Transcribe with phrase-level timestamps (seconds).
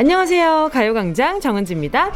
[0.00, 0.70] 안녕하세요.
[0.72, 2.10] 가요광장 정은지입니다.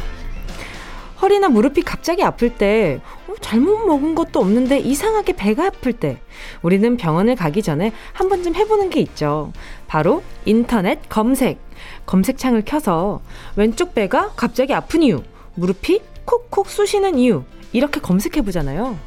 [1.21, 6.19] 허리나 무릎이 갑자기 아플 때, 어, 잘못 먹은 것도 없는데 이상하게 배가 아플 때,
[6.63, 9.53] 우리는 병원을 가기 전에 한 번쯤 해보는 게 있죠.
[9.85, 11.59] 바로 인터넷 검색.
[12.07, 13.21] 검색창을 켜서
[13.55, 15.21] 왼쪽 배가 갑자기 아픈 이유,
[15.53, 18.97] 무릎이 콕콕 쑤시는 이유, 이렇게 검색해보잖아요.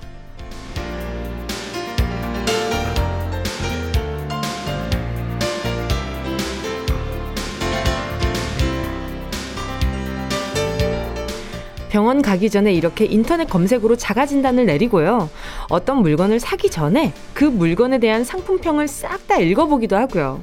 [11.89, 15.31] 병원 가기 전에 이렇게 인터넷 검색으로 자가 진단을 내리고요.
[15.69, 20.43] 어떤 물건을 사기 전에 그 물건에 대한 상품평을 싹 다 읽어보기도 하고요.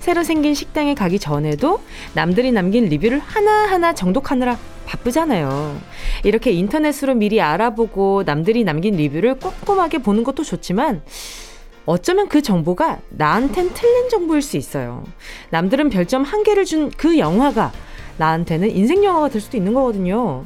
[0.00, 1.80] 새로 생긴 식당에 가기 전에도
[2.14, 5.76] 남들이 남긴 리뷰를 하나하나 정독하느라 바쁘잖아요.
[6.24, 11.02] 이렇게 인터넷으로 미리 알아보고 남들이 남긴 리뷰를 꼼꼼하게 보는 것도 좋지만
[11.84, 15.04] 어쩌면 그 정보가 나한텐 틀린 정보일 수 있어요.
[15.50, 17.72] 남들은 별점 한 개를 준 그 영화가
[18.18, 20.44] 나한테는 인생 영화가 될 수도 있는 거거든요.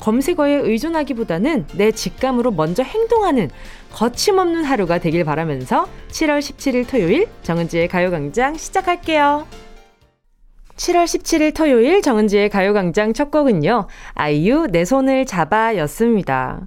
[0.00, 3.50] 검색어에 의존하기보다는 내 직감으로 먼저 행동하는
[3.92, 9.46] 거침없는 하루가 되길 바라면서 7월 17일 토요일 정은지의 가요광장 시작할게요.
[10.76, 13.88] 7월 17일 토요일 정은지의 가요광장 첫 곡은요.
[14.14, 16.60] 아이유 내 손을 잡아 였습니다.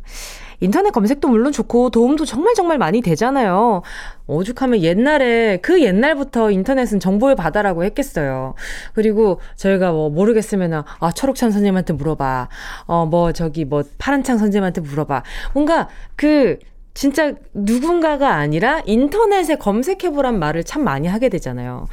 [0.61, 3.81] 인터넷 검색도 물론 좋고 도움도 정말 정말 많이 되잖아요.
[4.27, 8.53] 오죽하면 옛날에 그 옛날부터 인터넷은 정보의 바다라고 했겠어요.
[8.93, 12.47] 그리고 저희가 뭐 모르겠으면 아 초록창 선생님한테 물어봐.
[12.87, 15.23] 어 뭐 저기 뭐 파란창 선생님한테 물어봐.
[15.53, 16.59] 뭔가 그
[16.93, 21.87] 진짜 누군가가 아니라 인터넷에 검색해보란 말을 참 많이 하게 되잖아요.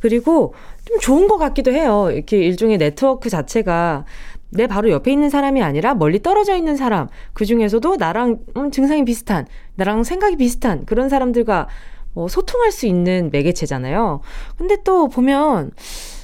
[0.00, 2.08] 그리고 좀 좋은 것 같기도 해요.
[2.12, 4.04] 이렇게 일종의 네트워크 자체가
[4.54, 9.04] 내 바로 옆에 있는 사람이 아니라 멀리 떨어져 있는 사람, 그 중에서도 나랑 음, 증상이
[9.04, 11.68] 비슷한, 나랑 생각이 비슷한 그런 사람들과
[12.12, 14.20] 뭐 소통할 수 있는 매개체잖아요.
[14.56, 15.72] 근데 또 보면,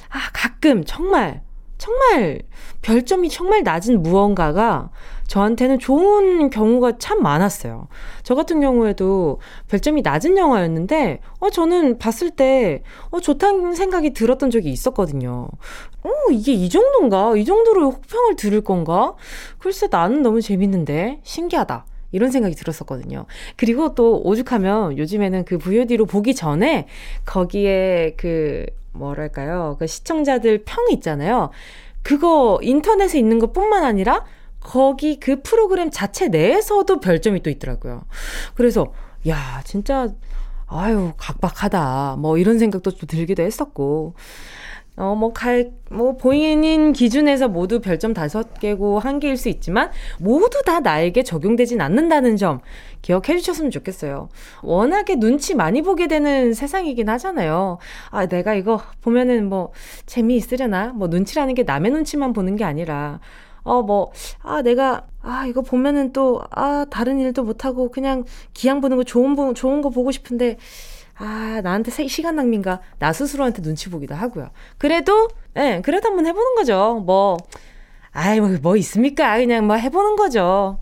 [0.09, 1.41] 아, 가끔 정말,
[1.77, 2.41] 정말
[2.81, 4.89] 별점이 정말 낮은 무언가가
[5.31, 7.87] 저한테는 좋은 경우가 참 많았어요.
[8.21, 14.71] 저 같은 경우에도 별점이 낮은 영화였는데, 어, 저는 봤을 때, 어, 좋다는 생각이 들었던 적이
[14.71, 15.47] 있었거든요.
[16.03, 17.37] 어, 이게 이 정도인가?
[17.37, 19.15] 이 정도로 혹평을 들을 건가?
[19.57, 21.21] 글쎄, 나는 너무 재밌는데?
[21.23, 21.85] 신기하다.
[22.11, 23.25] 이런 생각이 들었었거든요.
[23.55, 26.87] 그리고 또 오죽하면 요즘에는 그 VOD로 보기 전에
[27.23, 29.77] 거기에 그, 뭐랄까요.
[29.79, 31.51] 그 시청자들 평이 있잖아요.
[32.03, 34.25] 그거 인터넷에 있는 것 뿐만 아니라
[34.61, 38.03] 거기 그 프로그램 자체 내에서도 별점이 또 있더라고요.
[38.55, 38.93] 그래서,
[39.27, 40.09] 야, 진짜,
[40.67, 42.17] 아유, 각박하다.
[42.19, 44.13] 뭐 이런 생각도 좀 들기도 했었고.
[44.97, 49.89] 어, 뭐, 갈, 뭐, 본인 기준에서 모두 별점 다섯 개고 한 개일 수 있지만,
[50.19, 52.59] 모두 다 나에게 적용되진 않는다는 점
[53.01, 54.27] 기억해 주셨으면 좋겠어요.
[54.61, 57.77] 워낙에 눈치 많이 보게 되는 세상이긴 하잖아요.
[58.09, 59.71] 아, 내가 이거 보면은 뭐,
[60.05, 60.87] 재미있으려나?
[60.89, 63.21] 뭐, 눈치라는 게 남의 눈치만 보는 게 아니라,
[63.63, 64.11] 어, 뭐,
[64.41, 68.23] 아, 내가, 아, 이거 보면은 또, 아, 다른 일도 못하고 그냥
[68.53, 70.57] 기양 보는 거 좋은, 좋은 거 보고 싶은데,
[71.15, 72.81] 아, 나한테 시간 낭비인가?
[72.97, 74.49] 나 스스로한테 눈치 보기도 하고요.
[74.77, 77.03] 그래도, 예, 네, 그래도 한번 해보는 거죠.
[77.05, 77.37] 뭐,
[78.11, 79.37] 아이, 뭐, 뭐 있습니까?
[79.37, 80.79] 그냥 뭐 해보는 거죠.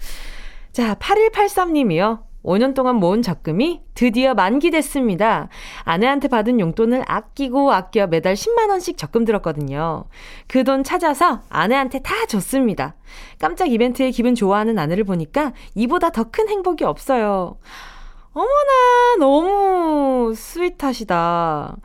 [0.71, 2.28] 자, 8183님이요.
[2.43, 5.49] 5년 동안 모은 적금이 드디어 만기됐습니다.
[5.83, 10.05] 아내한테 받은 용돈을 아끼고 아껴 매달 10만원씩 적금 들었거든요.
[10.47, 12.95] 그 돈 찾아서 아내한테 다 줬습니다.
[13.39, 17.57] 깜짝 이벤트에 기분 좋아하는 아내를 보니까 이보다 더 큰 행복이 없어요.
[18.33, 21.75] 어머나, 너무 스윗하시다.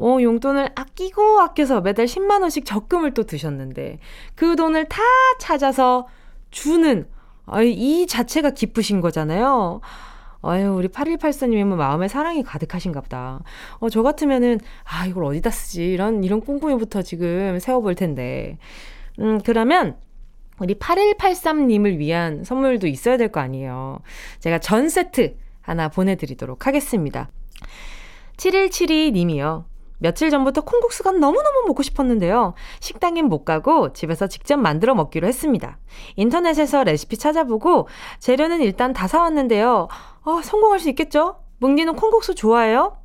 [0.00, 3.98] 어, 용돈을 아끼고 아껴서 매달 10만원씩 적금을 또 드셨는데,
[4.34, 5.00] 그 돈을 다
[5.38, 6.06] 찾아서
[6.50, 7.06] 주는
[7.46, 9.80] 아유, 이 자체가 기쁘신 거잖아요.
[10.42, 13.40] 아유, 우리 8184님이면 마음에 사랑이 가득하신가 보다.
[13.78, 15.84] 어, 저 같으면은, 아, 이걸 어디다 쓰지?
[15.92, 18.58] 이런, 이런 꿍꿍이부터 지금 세워볼 텐데.
[19.20, 19.96] 음, 그러면,
[20.58, 24.00] 우리 8183님을 위한 선물도 있어야 될 거 아니에요.
[24.40, 27.28] 제가 전 세트 하나 보내드리도록 하겠습니다.
[28.36, 29.64] 7172님이요.
[29.98, 32.54] 며칠 전부터 콩국수가 너무너무 먹고 싶었는데요.
[32.80, 35.78] 식당엔 못 가고 집에서 직접 만들어 먹기로 했습니다.
[36.16, 37.88] 인터넷에서 레시피 찾아보고
[38.18, 39.88] 재료는 일단 다 사왔는데요.
[40.24, 41.36] 아, 성공할 수 있겠죠?
[41.58, 42.98] 뭉디는 콩국수 좋아해요?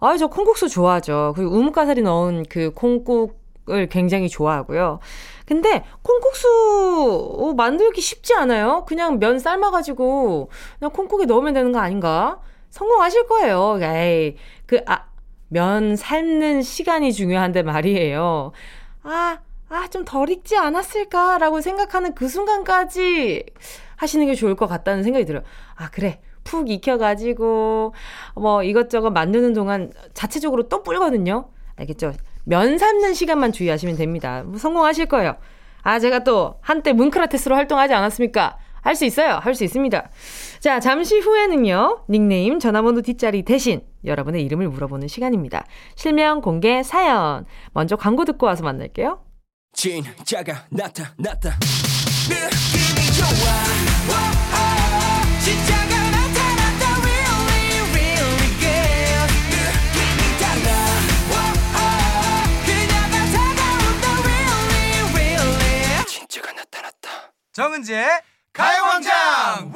[0.00, 1.32] 아, 저 콩국수 좋아하죠.
[1.36, 5.00] 그리고 우뭇가사리 넣은 그 콩국을 굉장히 좋아하고요.
[5.46, 8.84] 근데 콩국수 어, 만들기 쉽지 않아요?
[8.86, 12.40] 그냥 면 삶아가지고 그냥 콩국에 넣으면 되는 거 아닌가?
[12.70, 13.78] 성공하실 거예요.
[13.82, 15.06] 에이, 그, 아,
[15.50, 18.52] 면 삶는 시간이 중요한데 말이에요.
[19.02, 19.38] 아,
[19.68, 23.44] 아, 좀 덜 익지 않았을까라고 생각하는 그 순간까지
[23.96, 25.42] 하시는 게 좋을 것 같다는 생각이 들어요.
[25.76, 26.20] 아, 그래.
[26.44, 27.94] 푹 익혀가지고,
[28.36, 31.50] 뭐, 이것저것 만드는 동안 자체적으로 또 불거든요.
[31.76, 32.12] 알겠죠?
[32.44, 34.42] 면 삶는 시간만 주의하시면 됩니다.
[34.44, 35.36] 뭐 성공하실 거예요.
[35.82, 38.56] 아, 제가 또 한때 문크라테스로 활동하지 않았습니까?
[38.82, 39.34] 할 수 있어요.
[39.42, 40.08] 할 수 있습니다.
[40.60, 42.04] 자, 잠시 후에는요.
[42.08, 45.64] 닉네임, 전화번호 뒷자리 대신 여러분의 이름을 물어보는 시간입니다.
[45.94, 47.44] 실명 공개 사연.
[47.72, 49.24] 먼저 광고 듣고 와서 만날게요.
[49.72, 51.58] 진짜가 나타났다.
[52.28, 53.26] 느낌이 좋아.
[54.10, 54.12] 오,
[54.50, 56.84] 오, 진짜가 나타났다.
[57.02, 59.30] Really, really good.
[59.50, 60.68] 느낌이 달라.
[61.30, 61.34] 오,
[61.76, 61.80] 오,
[62.66, 64.04] 그녀가 다가온다.
[64.26, 66.04] Really, really.
[66.06, 67.08] 진짜가 나타났다.
[67.52, 68.06] 정은지의
[68.52, 69.72] 가요광장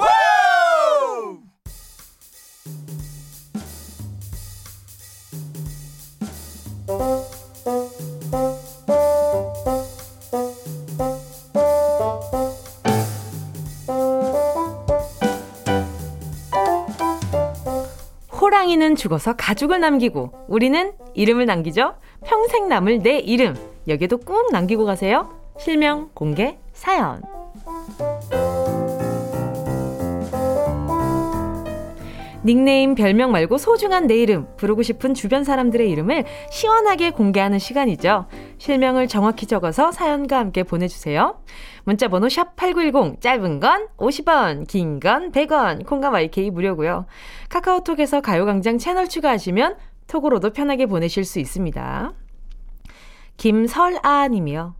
[18.54, 21.96] 호랑이는 죽어서 가죽을 남기고 우리는 이름을 남기죠.
[22.24, 23.56] 평생 남을 내 이름.
[23.88, 25.28] 여기도 꼭 남기고 가세요.
[25.58, 27.20] 실명 공개 사연.
[32.44, 38.26] 닉네임, 별명 말고 소중한 내 이름, 부르고 싶은 주변 사람들의 이름을 시원하게 공개하는 시간이죠.
[38.58, 41.40] 실명을 정확히 적어서 사연과 함께 보내주세요.
[41.84, 47.06] 문자 번호 샵8910, 짧은 건 50원, 긴 건 100원, 콩과 YK 무료고요.
[47.48, 49.76] 카카오톡에서 가요광장 채널 추가하시면
[50.06, 52.12] 톡으로도 편하게 보내실 수 있습니다.
[53.38, 54.74] 김설아 님이요.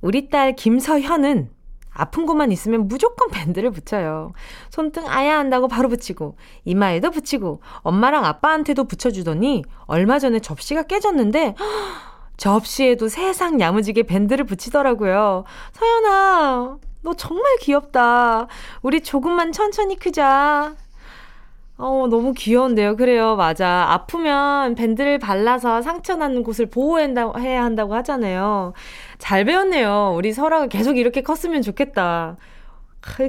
[0.00, 1.50] 우리 딸 김서현은
[1.94, 4.32] 아픈 곳만 있으면 무조건 밴드를 붙여요.
[4.70, 11.54] 손등 아야 한다고 바로 붙이고, 이마에도 붙이고, 엄마랑 아빠한테도 붙여주더니, 얼마 전에 접시가 깨졌는데,
[12.36, 15.44] 접시에도 세상 야무지게 밴드를 붙이더라고요.
[15.72, 18.48] 서연아, 너 정말 귀엽다.
[18.82, 20.74] 우리 조금만 천천히 크자.
[21.76, 22.94] 어, 너무 귀여운데요.
[22.96, 23.34] 그래요.
[23.34, 23.86] 맞아.
[23.88, 28.74] 아프면 밴드를 발라서 상처 나는 곳을 보호해야 한다고 하잖아요.
[29.24, 30.12] 잘 배웠네요.
[30.14, 32.36] 우리 설아가 계속 이렇게 컸으면 좋겠다.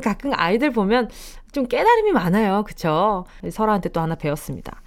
[0.03, 1.09] 가끔 아이들 보면
[1.53, 2.65] 좀 깨달음이 많아요.
[2.67, 3.23] 그쵸?
[3.49, 4.81] 설아한테 또 하나 배웠습니다.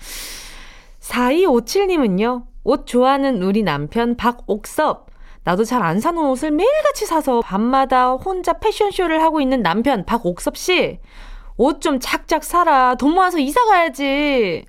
[1.00, 5.06] 4257님은요, 옷 좋아하는 우리 남편 박옥섭.
[5.44, 11.00] 나도 잘 안 사는 옷을 매일같이 사서 밤마다 혼자 패션쇼를 하고 있는 남편 박옥섭 씨.
[11.56, 12.96] 옷 좀 작작 사라.
[12.96, 14.66] 돈 모아서 이사 가야지.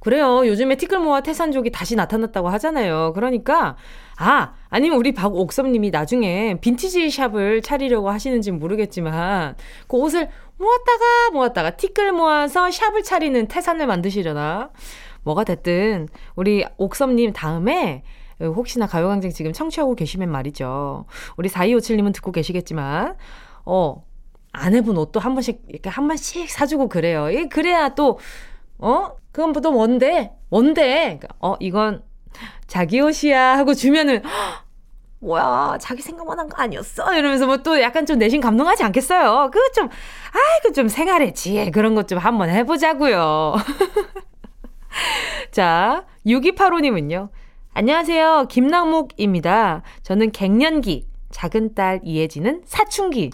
[0.00, 0.46] 그래요.
[0.46, 3.12] 요즘에 티끌모아 태산족이 다시 나타났다고 하잖아요.
[3.14, 3.76] 그러니까
[4.20, 9.54] 아, 아니면 우리 박옥섭님이 나중에 빈티지 샵을 차리려고 하시는지 모르겠지만
[9.86, 14.70] 그 옷을 모았다가 모았다가 티끌 모아서 샵을 차리는 태산을 만드시려나?
[15.22, 18.02] 뭐가 됐든 우리 옥섭님 다음에
[18.40, 21.04] 혹시나 가요광장 지금 청취하고 계시면 말이죠.
[21.36, 23.16] 우리 4257님은 듣고 계시겠지만
[23.64, 24.04] 어
[24.52, 27.30] 아내분 옷도 한 번씩 이렇게 한 번씩 사주고 그래요.
[27.30, 28.18] 이 그래야 또
[28.78, 29.12] 어?
[29.30, 30.32] 그건 또 뭔데?
[30.48, 31.18] 뭔데?
[31.20, 32.02] 그러니까 어, 이건
[32.66, 34.22] 자기 옷이야 하고 주면은
[35.20, 37.14] 뭐야 자기 생각만 한 거 아니었어?
[37.16, 39.50] 이러면서 뭐 또 약간 좀 내심 감동하지 않겠어요?
[39.52, 39.88] 그거 좀
[40.32, 43.54] 아이고 좀 생활의 지혜 그런 것 좀 한번 해보자고요.
[45.50, 47.30] 자 6285님은요
[47.74, 48.46] 안녕하세요.
[48.48, 49.82] 김남목입니다.
[50.02, 53.30] 저는 갱년기 작은 딸 이혜진은 사춘기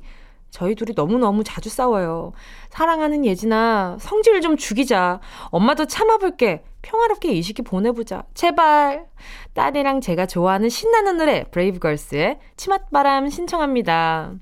[0.55, 2.31] 저희 둘이 너무너무 자주 싸워요.
[2.71, 5.19] 사랑하는 예진아, 성질 좀 죽이자.
[5.47, 6.63] 엄마도 참아볼게.
[6.81, 8.23] 평화롭게 이 시기 보내보자.
[8.35, 9.07] 제발.
[9.55, 14.35] 딸이랑 제가 좋아하는 신나는 노래, 브레이브걸스의 치맛바람 신청합니다.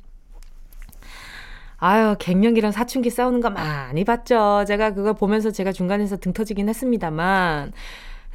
[1.79, 4.67] 아유, 갱년기랑 사춘기 싸우는 거 많이 봤죠.
[4.69, 7.73] 제가 그거 보면서 제가 중간에서 등 터지긴 했습니다만.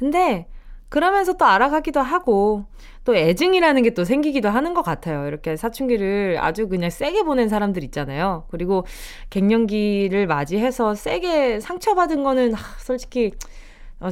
[0.00, 0.48] 근데,
[0.88, 2.64] 그러면서 또 알아가기도 하고,
[3.04, 5.26] 또 애증이라는 게 또 생기기도 하는 것 같아요.
[5.26, 8.44] 이렇게 사춘기를 아주 그냥 세게 보낸 사람들 있잖아요.
[8.50, 8.84] 그리고
[9.30, 13.32] 갱년기를 맞이해서 세게 상처받은 거는 하, 솔직히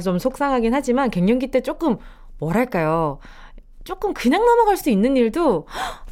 [0.03, 1.97] 좀 속상하긴 하지만 갱년기 때 조금
[2.39, 3.19] 뭐랄까요.
[3.83, 5.65] 조금 그냥 넘어갈 수 있는 일도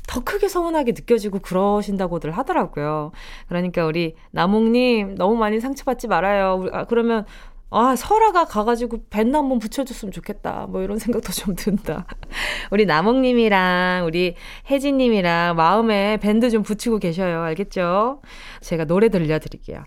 [0.08, 3.12] 더 크게 서운하게 느껴지고 그러신다고들 하더라고요.
[3.50, 6.68] 그러니까 우리 나몽님 너무 많이 상처받지 말아요.
[6.72, 7.26] 아, 그러면
[7.72, 10.68] 아, 설아가 가가지고 밴드 한번 붙여줬으면 좋겠다.
[10.70, 12.06] 뭐 이런 생각도 좀 든다.
[12.72, 14.36] 우리 남옥님이랑 우리
[14.70, 17.42] 혜진님이랑 마음에 밴드 좀 붙이고 계셔요.
[17.42, 18.22] 알겠죠?
[18.62, 19.84] 제가 노래 들려드릴게요.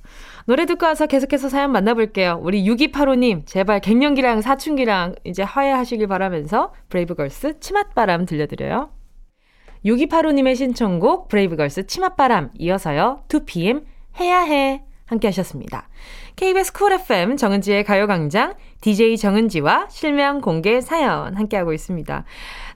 [0.47, 2.40] 노래 듣고 와서 계속해서 사연 만나볼게요.
[2.42, 8.90] 우리 6285님, 제발 갱년기랑 사춘기랑 이제 화해하시길 바라면서 브레이브걸스 치맛바람 들려드려요.
[9.85, 13.25] 6285님의 신청곡 브레이브걸스 치맛바람 이어서요.
[13.28, 13.85] 2PM
[14.18, 15.88] 해야 해 함께 하셨습니다.
[16.36, 22.24] KBS 쿨 FM 정은지의 가요광장 DJ 정은지와 실명 공개 사연 함께하고 있습니다.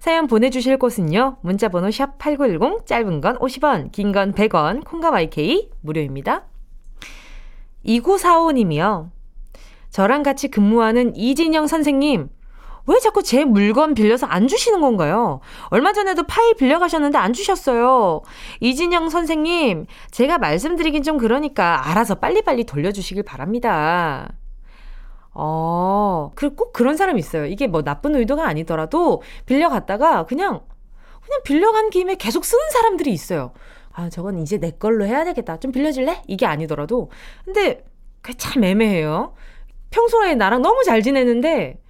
[0.00, 1.36] 사연 보내주실 곳은요.
[1.42, 6.46] 문자번호 샵 8910 짧은 건 50원 긴 건 100원 콩과 마이케이 무료입니다.
[7.84, 9.10] 2945님이요.
[9.90, 12.30] 저랑 같이 근무하는 이진영 선생님
[12.86, 15.40] 왜 자꾸 제 물건 빌려서 안 주시는 건가요?
[15.66, 18.22] 얼마 전에도 파일 빌려가셨는데 안 주셨어요.
[18.60, 24.32] 이진영 선생님, 제가 말씀드리긴 좀 그러니까 알아서 빨리빨리 돌려주시길 바랍니다.
[25.34, 27.46] 어, 그, 꼭 그런 사람이 있어요.
[27.46, 30.60] 이게 뭐 나쁜 의도가 아니더라도 빌려갔다가 그냥,
[31.24, 33.52] 그냥 빌려간 김에 계속 쓰는 사람들이 있어요.
[33.92, 35.58] 아, 저건 이제 내 걸로 해야 되겠다.
[35.58, 36.22] 좀 빌려줄래?
[36.26, 37.10] 이게 아니더라도.
[37.44, 37.84] 근데,
[38.20, 39.34] 그게 참 애매해요.
[39.90, 41.81] 평소에 나랑 너무 잘 지내는데,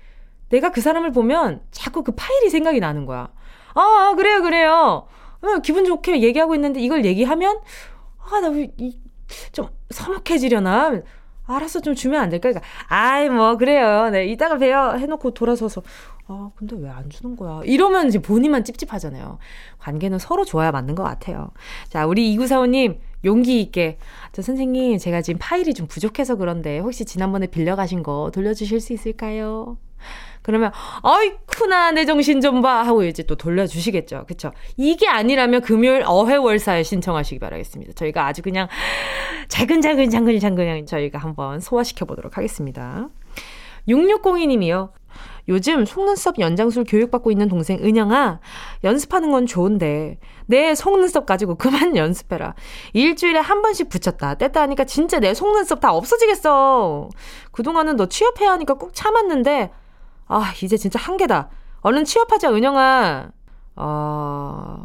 [0.52, 3.30] 내가 그 사람을 보면 자꾸 그 파일이 생각이 나는 거야.
[3.74, 5.06] 아, 아 그래요, 그래요.
[5.40, 7.58] 어, 기분 좋게 얘기하고 있는데 이걸 얘기하면,
[8.18, 9.00] 아, 나, 이,
[9.50, 11.00] 좀 서먹해지려나?
[11.46, 12.50] 알았어, 좀 주면 안 될까?
[12.50, 14.10] 그러니까, 아이, 뭐, 그래요.
[14.10, 14.98] 네, 이따가 봬요.
[14.98, 15.82] 해놓고 돌아서서,
[16.28, 17.62] 아, 근데 왜 안 주는 거야?
[17.64, 19.38] 이러면 이제 본인만 찝찝하잖아요.
[19.78, 21.50] 관계는 서로 좋아야 맞는 것 같아요.
[21.88, 23.98] 자, 우리 이구사오님, 용기 있게.
[24.32, 29.78] 저 선생님, 제가 지금 파일이 좀 부족해서 그런데, 혹시 지난번에 빌려가신 거 돌려주실 수 있을까요?
[30.42, 34.24] 그러면 어이쿠나 내 정신 좀 봐 하고 이제 또 돌려주시겠죠.
[34.26, 34.52] 그쵸?
[34.76, 37.92] 이게 아니라면 금요일 어회월사에 신청하시기 바라겠습니다.
[37.94, 38.68] 저희가 아주 그냥
[39.48, 43.08] 자근자근 장근장근 저희가 한번 소화시켜 보도록 하겠습니다.
[43.88, 44.90] 6602님이요.
[45.48, 48.40] 요즘 속눈썹 연장술 교육받고 있는 동생 은영아
[48.84, 52.54] 연습하는 건 좋은데 내 속눈썹 가지고 그만 연습해라
[52.92, 57.08] 일주일에 한 번씩 붙였다 뗐다 하니까 진짜 내 속눈썹 다 없어지겠어
[57.50, 59.70] 그동안은 너 취업해야 하니까 꼭 참았는데
[60.26, 61.48] 아, 이제 진짜 한계다.
[61.80, 63.30] 얼른 취업하자, 은영아.
[63.76, 64.84] 어,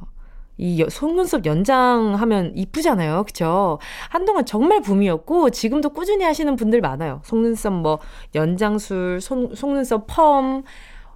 [0.58, 3.24] 이 속눈썹 연장하면 이쁘잖아요.
[3.25, 3.79] 그쵸?
[4.10, 7.22] 한동안 정말 붐이었고, 지금도 꾸준히 하시는 분들 많아요.
[7.24, 8.00] 속눈썹 뭐,
[8.36, 10.63] 연장술, 속, 속눈썹 펌,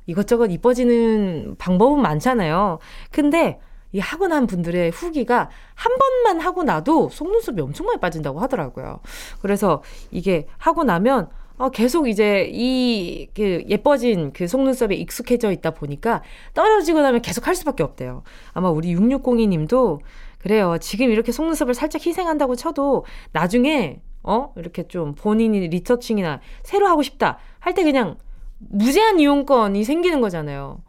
[0.06, 2.80] 이것저것 이뻐지는 방법은 많잖아요.
[3.12, 3.60] 근데,
[3.94, 9.02] 이 하고 난 분들의 후기가 한 번만 하고 나도 속눈썹이 엄청 많이 빠진다고 하더라고요.
[9.42, 11.30] 그래서 이게 하고 나면
[11.62, 16.24] 어, 계속 이제 이, 그, 예뻐진 그 속눈썹에 익숙해져 있다 보니까
[16.56, 18.24] 떨어지고 나면 계속 할 수밖에 없대요.
[18.54, 20.02] 아마 우리 6602 님도
[20.40, 20.78] 그래요.
[20.82, 24.52] 지금 이렇게 속눈썹을 살짝 희생한다고 쳐도 나중에, 어?
[24.56, 28.18] 이렇게 좀 본인이 리터칭이나 새로 하고 싶다 할 때 그냥
[28.58, 30.82] 무제한 이용권이 생기는 거잖아요.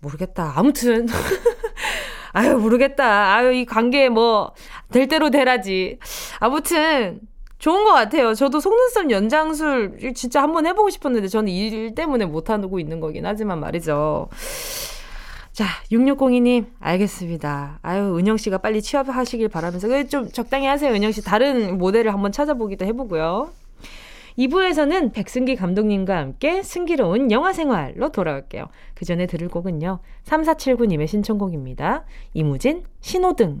[0.00, 0.54] 모르겠다.
[0.56, 1.06] 아무튼.
[2.32, 3.34] 아유, 모르겠다.
[3.34, 4.54] 아유, 이 관계 뭐,
[4.90, 5.98] 될 대로 되라지.
[6.40, 7.20] 아무튼,
[7.62, 8.34] 좋은 것 같아요.
[8.34, 14.28] 저도 속눈썹 연장술 진짜 한번 해보고 싶었는데 저는 일 때문에 못하고 있는 거긴 하지만 말이죠.
[15.52, 17.78] 자, 6602님, 알겠습니다.
[17.82, 20.08] 아유, 은영 씨가 빨리 취업하시길 바라면서.
[20.08, 21.22] 좀 적당히 하세요, 은영 씨.
[21.22, 23.52] 다른 모델을 한번 찾아보기도 해보고요.
[24.38, 28.66] 2부에서는 백승기 감독님과 함께 승기로운 영화 생활로 돌아올게요.
[28.94, 30.00] 그 전에 들을 곡은요.
[30.24, 32.06] 3479님의 신청곡입니다.
[32.34, 33.60] 이무진, 신호등.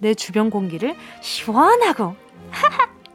[0.00, 2.16] 내 주변 공기를 시원하고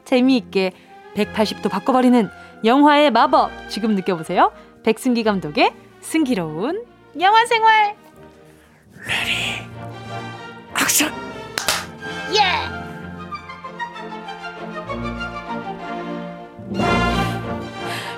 [0.04, 0.72] 재미있게
[1.14, 2.30] 180도 바꿔버리는
[2.64, 4.52] 영화의 마법 지금 느껴보세요.
[4.82, 6.84] 백승기 감독의 승기로운
[7.20, 7.96] 영화 생활.
[8.92, 9.62] Ready
[10.80, 11.12] action.
[12.34, 12.86] 예.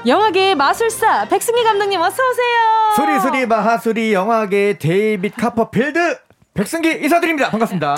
[0.07, 2.93] 영화계의 마술사 백승기 감독님 어서 오세요.
[2.97, 6.19] 수리 수리 마하수리 영화계 데이빗 카퍼필드
[6.55, 7.51] 백승기 인사드립니다.
[7.51, 7.95] 반갑습니다.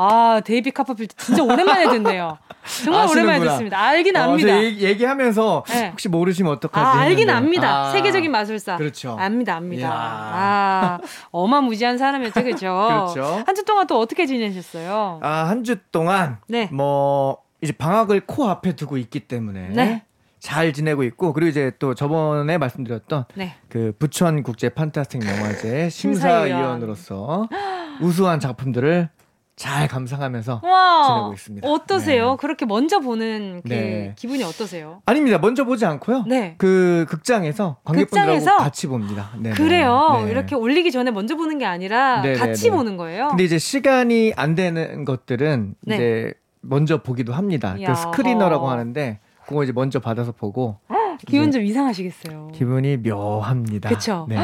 [0.00, 2.38] 아, 데이빗 카퍼필드 진짜 오랜만에 듣네요.
[2.84, 3.10] 정말 아시는구나.
[3.32, 3.78] 오랜만에 듣습니다.
[3.80, 4.62] 알긴 어, 압니다.
[4.62, 5.88] 얘기, 하면서 네.
[5.90, 6.84] 혹시 모르시면 어떡하지?
[6.84, 7.32] 아, 알긴 했는데.
[7.32, 7.82] 압니다.
[7.88, 8.76] 아, 세계적인 마술사.
[8.76, 9.16] 그렇죠.
[9.18, 9.86] 압니다, 압니다.
[9.88, 9.90] 이야.
[9.92, 10.98] 아,
[11.30, 13.12] 어마무지한 사람이었죠, 그렇죠?
[13.14, 13.42] 그렇죠.
[13.46, 15.20] 한 주 동안 또 어떻게 지내셨어요?
[15.22, 16.68] 아, 한 주 동안 네.
[16.72, 20.02] 뭐 이제 방학을 코앞에 두고 있기 때문에 네.
[20.38, 23.56] 잘 지내고 있고 그리고 이제 또 저번에 말씀드렸던 네.
[23.68, 27.48] 그 부천 국제 판타스틱 영화제 심사위원으로서
[28.00, 29.10] 우수한 작품들을
[29.60, 31.68] 잘 감상하면서 와, 지내고 있습니다.
[31.68, 32.30] 어떠세요?
[32.30, 32.36] 네.
[32.40, 34.14] 그렇게 먼저 보는 그 네.
[34.16, 35.02] 기분이 어떠세요?
[35.04, 35.36] 아닙니다.
[35.36, 36.24] 먼저 보지 않고요.
[36.26, 36.54] 네.
[36.56, 38.56] 그 극장에서 관객분들하고 극장에서?
[38.56, 39.28] 같이 봅니다.
[39.38, 39.56] 네네.
[39.56, 40.22] 그래요.
[40.24, 40.30] 네.
[40.30, 42.38] 이렇게 올리기 전에 먼저 보는 게 아니라 네네네.
[42.38, 43.28] 같이 보는 거예요.
[43.28, 45.94] 근데 이제 시간이 안 되는 것들은 네.
[45.94, 47.76] 이제 먼저 보기도 합니다.
[47.76, 50.78] 그 스크리너라고 하는데 그거 이제 먼저 받아서 보고
[51.26, 52.52] 기분 좀 이상하시겠어요.
[52.54, 53.90] 기분이 묘합니다.
[53.90, 54.24] 그렇죠.
[54.26, 54.36] 네.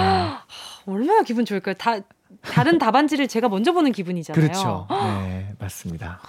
[0.85, 1.75] 얼마나 기분 좋을까요?
[1.75, 1.97] 다
[2.43, 4.41] 다른 답안지를 제가 먼저 보는 기분이잖아요.
[4.41, 4.87] 그렇죠.
[4.91, 6.21] 네, 맞습니다.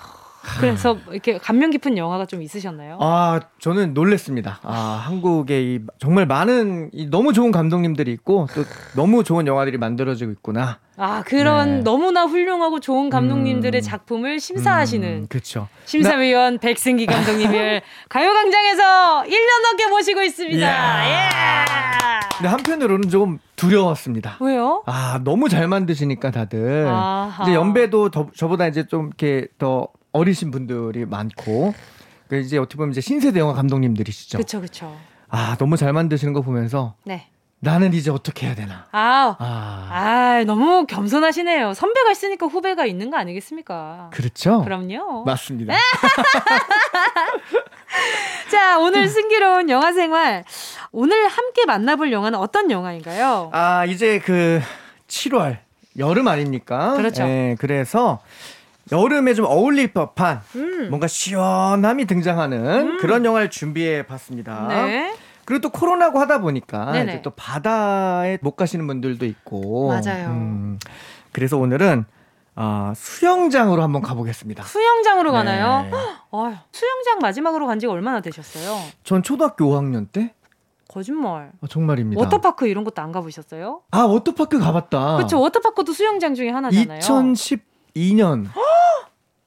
[0.60, 2.98] 그래서 이렇게 감명 깊은 영화가 좀 있으셨나요?
[3.02, 4.60] 아, 저는 놀랬습니다.
[4.64, 8.64] 아, 한국에 이 정말 많은 이 너무 좋은 감독님들이 있고 또
[8.96, 10.80] 너무 좋은 영화들이 만들어지고 있구나.
[10.96, 11.84] 아, 그런 네.
[11.84, 15.68] 너무나 훌륭하고 좋은 감독님들의 음, 작품을 심사하시는 음, 그렇죠.
[15.86, 16.60] 심사위원 나...
[16.60, 21.10] 백승기 감독님을 가요광장에서 1년 넘게 모시고 있습니다.
[21.10, 21.30] 예.
[22.38, 24.38] 근데 한편으로는 좀 두려웠습니다.
[24.40, 24.84] 왜요?
[24.86, 26.88] 아, 너무 잘 만드시니까 다들.
[26.88, 27.44] 아하.
[27.44, 31.74] 이제 연배도 더, 저보다 이제 좀 이렇게 더 어리신 분들이 많고
[32.30, 34.38] 그 이제 어떻게 보면 이제 신세대 영화 감독님들이시죠.
[34.38, 34.96] 그렇죠, 그렇죠.
[35.28, 37.28] 아 너무 잘 만드시는 거 보면서 네.
[37.60, 38.86] 나는 이제 어떻게 해야 되나.
[38.92, 41.74] 아, 아, 아, 너무 겸손하시네요.
[41.74, 44.12] 선배가 있으니까 후배가 있는 거 아니겠습니까?
[44.14, 44.62] 그렇죠.
[44.64, 45.24] 그럼요.
[45.26, 45.74] 맞습니다.
[48.52, 50.44] 자, 오늘 승기로운 영화 생활.
[50.92, 53.50] 오늘 함께 만나볼 영화는 어떤 영화인가요?
[53.54, 54.62] 아, 이제 그
[55.08, 55.58] 7월
[55.98, 56.94] 여름 아닙니까?
[56.94, 57.24] 그렇죠.
[57.24, 58.20] 네, 그래서
[58.92, 60.90] 여름에 좀 어울릴 법한 음.
[60.90, 62.98] 뭔가 시원함이 등장하는 음.
[63.00, 64.68] 그런 영화를 준비해 봤습니다.
[64.68, 65.14] 네.
[65.48, 69.88] 그리고 또 코로나고 하다 보니까 이제 또 바다에 못 가시는 분들도 있고.
[69.88, 70.28] 맞아요.
[70.28, 70.78] 음,
[71.32, 72.04] 그래서 오늘은
[72.58, 74.64] 어, 수영장으로 한번 가보겠습니다.
[74.64, 75.38] 수영장으로 네.
[75.38, 75.90] 가나요?
[76.32, 78.78] 어, 수영장 마지막으로 간 지가 얼마나 되셨어요?
[79.06, 80.34] 전 초등학교 5학년 때.
[80.90, 81.54] 거짓말.
[81.62, 82.22] 아, 정말입니다.
[82.22, 83.84] 워터파크 이런 것도 안 가보셨어요?
[83.92, 85.16] 아, 워터파크 가봤다.
[85.16, 85.40] 그렇죠.
[85.40, 87.00] 워터파크도 수영장 중에 하나잖아요.
[87.00, 88.48] 2012년.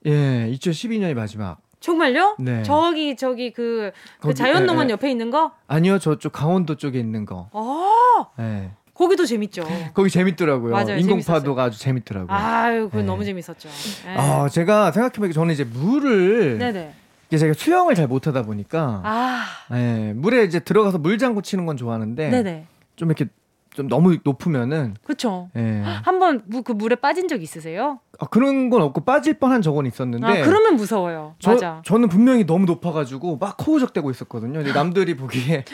[0.06, 1.58] 예, 2012년이 마지막.
[1.80, 2.36] 정말요?
[2.38, 2.62] 네.
[2.62, 4.92] 저기 저기 그, 그 자연농원 에, 에.
[4.92, 5.52] 옆에 있는 거?
[5.66, 7.48] 아니요, 저쪽 강원도 쪽에 있는 거.
[7.52, 8.26] 아.
[8.38, 8.70] 네.
[8.94, 9.64] 거기도 재밌죠.
[9.94, 10.72] 거기 재밌더라고요.
[10.72, 12.36] 맞아요, 인공파도가 아주 재밌더라고요.
[12.36, 13.02] 아유, 그 네.
[13.04, 13.68] 너무 재밌었죠.
[14.04, 14.14] 네.
[14.14, 16.94] 아, 제가 생각해보니까 저는 이제 물을 네네.
[17.28, 19.46] 이게 제가 수영을 잘 못하다 보니까 아.
[19.70, 22.66] 네, 물에 이제 들어가서 물장구 치는 건 좋아하는데 네네.
[22.96, 23.26] 좀 이렇게
[23.74, 25.50] 좀 너무 높으면은 그렇죠.
[25.56, 25.82] 예.
[26.02, 28.00] 한번 그 물에 빠진 적 있으세요?
[28.18, 30.26] 아 그런 건 없고 빠질 뻔한 적은 있었는데.
[30.26, 31.34] 아 그러면 무서워요.
[31.38, 31.82] 저, 맞아.
[31.84, 34.54] 저는 분명히 너무 높아가지고 막 허우적대고 있었거든요.
[34.54, 35.64] 근데 남들이 보기에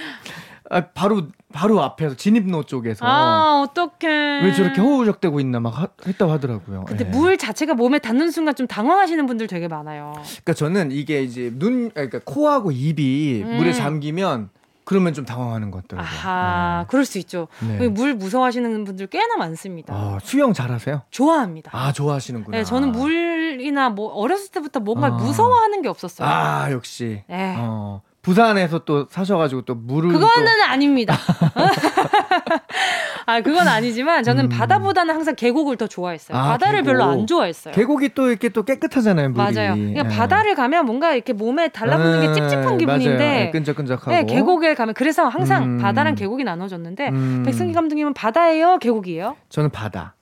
[0.68, 6.32] 아, 바로 바로 앞에서 진입로 쪽에서 아 어떡해 왜 저렇게 허우적대고 있나 막 하, 했다고
[6.32, 6.84] 하더라고요.
[6.86, 7.08] 근데 예.
[7.08, 10.12] 물 자체가 몸에 닿는 순간 좀 당황하시는 분들 되게 많아요.
[10.14, 13.56] 그러니까 저는 이게 이제 눈 그러니까 코하고 입이 음.
[13.56, 14.50] 물에 잠기면
[14.86, 16.20] 그러면 좀 당황하는 것 같더라고요.
[16.24, 16.86] 아, 네.
[16.88, 17.48] 그럴 수 있죠.
[17.60, 17.88] 네.
[17.88, 19.92] 물 무서워하시는 분들 꽤나 많습니다.
[19.92, 21.02] 아, 수영 잘하세요?
[21.10, 21.72] 좋아합니다.
[21.74, 22.56] 아, 좋아하시는구나.
[22.56, 25.10] 네, 저는 물이나 뭐 어렸을 때부터 뭔가 아.
[25.10, 26.28] 무서워하는 게 없었어요.
[26.28, 27.24] 아, 역시.
[27.26, 27.56] 네.
[27.58, 28.00] 어.
[28.26, 30.64] 부산에서 또 사셔가지고 또 물을 그거는 또...
[30.64, 31.14] 아닙니다.
[33.24, 34.48] 아 그건 아니지만 저는 음...
[34.48, 36.36] 바다보다는 항상 계곡을 더 좋아했어요.
[36.36, 36.86] 아, 바다를 계곡.
[36.86, 37.72] 별로 안 좋아했어요.
[37.72, 39.28] 계곡이 또 이렇게 또 깨끗하잖아요.
[39.28, 39.54] 물이.
[39.54, 39.74] 맞아요.
[39.74, 40.16] 그냥 네.
[40.16, 44.10] 바다를 가면 뭔가 이렇게 몸에 달라붙는 게 음, 찝찝한 기분인데 네, 끈적끈적하고.
[44.10, 45.78] 네, 계곡에 가면 그래서 항상 음...
[45.78, 47.44] 바다랑 계곡이 나눠졌는데 음...
[47.46, 49.36] 백승기 감독님은 바다예요, 계곡이에요?
[49.50, 50.16] 저는 바다.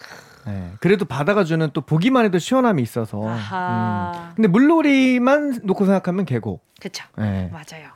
[0.46, 0.72] 네.
[0.80, 3.20] 그래도 바다가 주는 또 보기만 해도 시원함이 있어서.
[3.22, 4.32] 음.
[4.36, 6.64] 근데 물놀이만 놓고 생각하면 계곡.
[6.80, 7.04] 그렇죠.
[7.16, 7.48] 네.
[7.52, 7.88] 맞아요.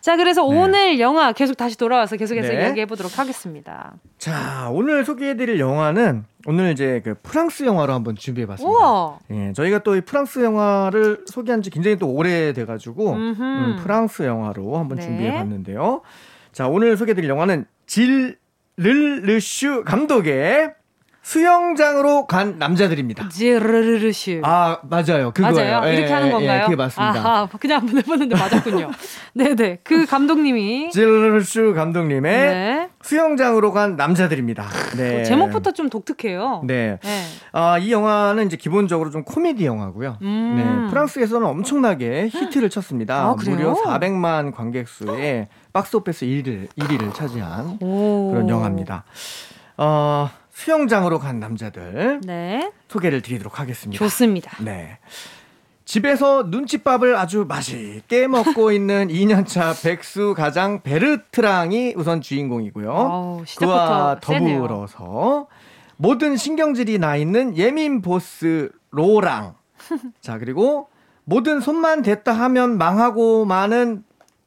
[0.00, 0.56] 자, 그래서 네.
[0.56, 2.60] 오늘 영화 계속 다시 돌아와서 계속해서 네.
[2.60, 3.94] 이야기해 보도록 하겠습니다.
[4.18, 8.78] 자, 오늘 소개해 드릴 영화는 오늘 이제 그 프랑스 영화로 한번 준비해 봤습니다.
[8.78, 9.18] 우와.
[9.32, 14.78] 예, 저희가 또 이 프랑스 영화를 소개한 지 굉장히 또 오래돼 가지고 음, 프랑스 영화로
[14.78, 15.04] 한번 네.
[15.04, 16.02] 준비해 봤는데요.
[16.52, 18.38] 자, 오늘 소개해 드릴 영화는 질
[18.76, 20.74] 르르슈 감독의
[21.26, 23.28] 수영장으로 간 남자들입니다.
[24.44, 25.32] 아 맞아요.
[25.32, 25.80] 그거예요.
[25.80, 25.92] 맞아요.
[25.92, 26.60] 이렇게 예, 하는 예, 건가요?
[26.60, 27.18] 예, 그게 맞습니다.
[27.18, 28.90] 아하, 그냥 한번 해봤는데 맞았군요.
[29.34, 29.78] 네네.
[29.82, 32.88] 그 감독님이 지르르르슈 감독님의 네.
[33.02, 34.68] 수영장으로 간 남자들입니다.
[34.96, 35.24] 네.
[35.24, 36.62] 제목부터 좀 독특해요.
[36.64, 37.00] 네.
[37.02, 37.22] 네.
[37.50, 40.18] 아, 이 영화는 이제 기본적으로 좀 코미디 영화고요.
[40.22, 40.54] 음.
[40.84, 40.90] 네.
[40.90, 43.24] 프랑스에서는 엄청나게 히트를 쳤습니다.
[43.24, 48.30] 아, 무려 400만 관객 수의 박스오피스 1위를 1위를 차지한 오.
[48.30, 49.02] 그런 영화입니다.
[49.76, 50.30] 어.
[50.56, 52.72] 수영장으로 간 남자들 네.
[52.88, 53.98] 소개를 드리도록 하겠습니다.
[54.02, 54.56] 좋습니다.
[54.64, 54.98] 네.
[55.84, 62.90] 집에서 눈칫밥을 아주 맛있게 먹고 있는 2년차 백수 가장 베르트랑이 우선 주인공이고요.
[62.90, 65.46] 오, 그와 더불어서 세네요.
[65.98, 69.56] 모든 신경질이 나 있는 예민 보스 로랑.
[70.22, 70.88] 자, 그리고
[71.24, 74.04] 모든 손만 댔다 하면 망하고 마는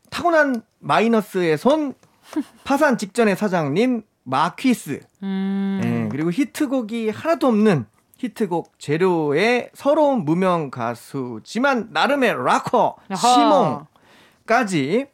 [0.09, 1.93] 타고난 마이너스의 손
[2.65, 5.01] 파산 직전의 사장님 마퀴스.
[5.23, 5.79] 음.
[5.81, 7.85] 네, 그리고 히트곡이 하나도 없는
[8.17, 12.97] 히트곡 제로의 서러운 무명 가수지만 나름의 락커
[14.45, 15.07] 시몽까지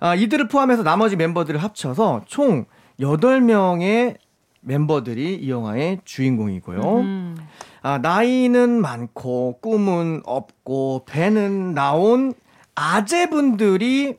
[0.00, 2.66] 아, 이들을 포함해서 나머지 멤버들을 합쳐서 총
[2.98, 4.16] 8명의
[4.60, 6.80] 멤버들이 이 영화의 주인공이고요.
[6.80, 7.36] 음.
[7.82, 12.34] 아, 나이는 많고 꿈은 없고 배는 나온
[12.74, 14.18] 아재분들이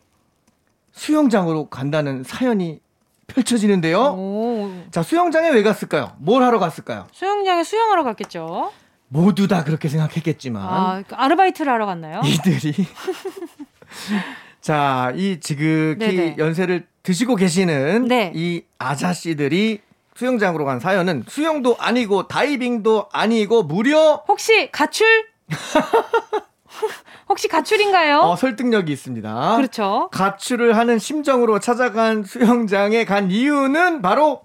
[0.92, 2.80] 수영장으로 간다는 사연이
[3.28, 4.00] 펼쳐지는데요.
[4.18, 4.72] 오.
[4.92, 6.14] 자, 수영장에 왜 갔을까요?
[6.20, 7.08] 뭘 하러 갔을까요?
[7.12, 8.72] 수영장에 수영하러 갔겠죠.
[9.08, 10.64] 모두 다 그렇게 생각했겠지만.
[10.64, 12.22] 아, 그 아르바이트를 하러 갔나요?
[12.26, 12.74] 이들이.
[14.62, 16.36] 자, 이 지극히 네네.
[16.38, 18.32] 연세를 드시고 계시는 네.
[18.34, 19.82] 이 아자씨들이
[20.16, 25.06] 수영장으로 간 사연은 수영도 아니고 다이빙도 아니고 무려 혹시 가출?
[27.30, 28.20] 혹시 가출인가요?
[28.20, 29.56] 어, 설득력이 있습니다.
[29.58, 30.10] 그렇죠.
[30.12, 34.42] 가출을 하는 심정으로 찾아간 수영장에 간 이유는 바로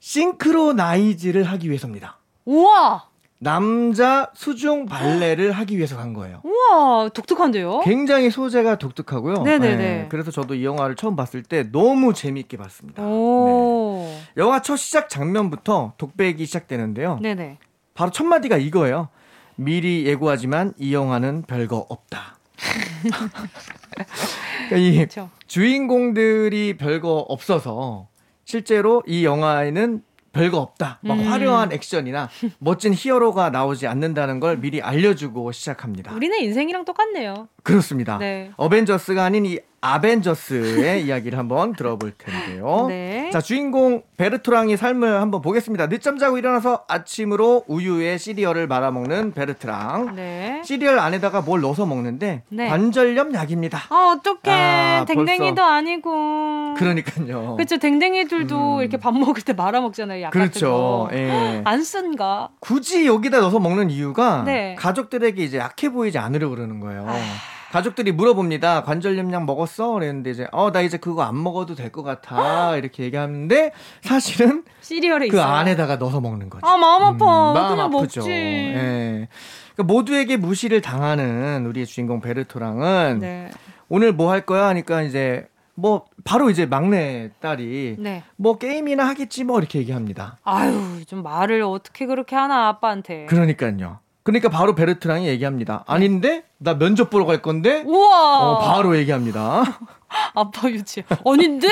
[0.00, 2.18] 싱크로나이즈를 하기 위해서입니다.
[2.44, 3.08] 우와!
[3.38, 6.40] 남자 수중 발레를 하기 위해서 간 거예요.
[6.42, 7.80] 우와, 독특한데요?
[7.80, 9.42] 굉장히 소재가 독특하고요.
[9.42, 9.76] 네네네.
[9.76, 13.02] 네, 그래서 저도 이 영화를 처음 봤을 때 너무 재미있게 봤습니다.
[13.02, 14.22] 네.
[14.38, 17.18] 영화 첫 시작 장면부터 독백이 시작되는데요.
[17.20, 17.58] 네네.
[17.92, 19.08] 바로 첫 마디가 이거예요.
[19.56, 22.36] 미리 예고하지만 이 영화는 별거 없다.
[24.68, 25.30] 그러니까 이 그렇죠.
[25.46, 28.08] 주인공들이 별거 없어서
[28.44, 30.98] 실제로 이 영화에는 별거 없다.
[31.00, 31.26] 막 음.
[31.26, 36.14] 화려한 액션이나 멋진 히어로가 나오지 않는다는 걸 미리 알려주고 시작합니다.
[36.14, 37.48] 우리는 인생이랑 똑같네요.
[37.62, 38.18] 그렇습니다.
[38.18, 38.50] 네.
[38.56, 39.58] 어벤져스가 아닌 이
[39.94, 42.86] 아벤져스의 이야기를 한번 들어볼 텐데요.
[42.88, 43.30] 네.
[43.32, 45.88] 자, 주인공 베르트랑의 삶을 한번 보겠습니다.
[45.88, 50.14] 늦잠 자고 일어나서 아침으로 우유에 시리얼을 말아 먹는 베르트랑.
[50.16, 50.62] 네.
[50.64, 52.68] 시리얼 안에다가 뭘 넣어서 먹는데 네.
[52.68, 53.82] 관절염 약입니다.
[53.90, 54.50] 아, 어떡해.
[54.50, 55.70] 아, 댕댕이도 벌써.
[55.70, 56.74] 아니고.
[56.76, 57.56] 그러니까요.
[57.56, 57.78] 그렇죠.
[57.78, 58.80] 댕댕이들도 음.
[58.80, 60.22] 이렇게 밥 먹을 때 말아 먹잖아요.
[60.22, 61.08] 약 그렇죠.
[61.12, 61.62] 예.
[61.64, 62.50] 안 쓴가?
[62.60, 64.74] 굳이 여기다 넣어서 먹는 이유가 네.
[64.78, 67.06] 가족들에게 이제 약해 보이지 않으려고 그러는 거예요.
[67.08, 67.55] 아.
[67.72, 68.82] 가족들이 물어봅니다.
[68.84, 69.90] 관절염약 먹었어?
[69.92, 75.28] 그랬는데 이제 어 나 이제 그거 안 먹어도 될 것 같아 이렇게 얘기하는데 사실은 시리얼에
[75.28, 75.46] 그 있어요.
[75.50, 76.66] 안에다가 넣어서 먹는 거죠.
[76.66, 77.50] 아 마음 아파.
[77.50, 78.20] 음, 마음 그냥 아프죠.
[78.20, 78.30] 먹지.
[78.30, 79.28] 예.
[79.74, 83.50] 그러니까 모두에게 무시를 당하는 우리의 주인공 베르토랑은 네.
[83.88, 88.22] 오늘 뭐 할 거야 하니까 이제 뭐 바로 이제 막내 딸이 네.
[88.36, 90.38] 뭐 게임이나 하겠지 뭐 이렇게 얘기합니다.
[90.44, 93.26] 아유 좀 말을 어떻게 그렇게 하나 아빠한테.
[93.26, 93.98] 그러니까요.
[94.26, 95.84] 그러니까 바로 베르트랑이 얘기합니다.
[95.86, 97.84] 아닌데 나 면접 보러 갈 건데.
[97.86, 98.40] 우와.
[98.40, 99.62] 어, 바로 얘기합니다.
[100.34, 101.04] 아빠 유치.
[101.24, 101.68] 아닌데?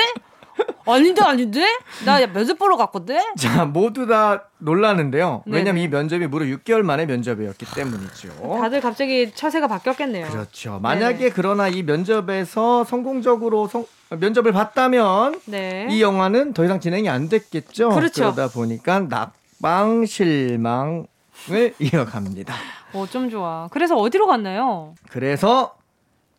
[0.85, 1.65] 아닌데 아닌데?
[2.05, 3.19] 나 면접 보러 갔거든.
[3.37, 5.43] 자 모두 다 놀라는데요.
[5.45, 8.29] 왜냐면 이 면접이 무려 6개월 만에 면접이었기 때문이죠.
[8.61, 10.29] 다들 갑자기 처세가 바뀌었겠네요.
[10.29, 10.79] 그렇죠.
[10.81, 11.31] 만약에 네네.
[11.35, 15.87] 그러나 이 면접에서 성공적으로 성, 면접을 봤다면 네.
[15.89, 17.89] 이 영화는 더 이상 진행이 안 됐겠죠.
[17.89, 18.31] 그렇죠.
[18.33, 21.05] 그러다 보니까 낙방 실망
[21.51, 22.53] 을 이어갑니다.
[22.93, 23.67] 어쩜 좋아.
[23.71, 24.95] 그래서 어디로 갔나요?
[25.09, 25.75] 그래서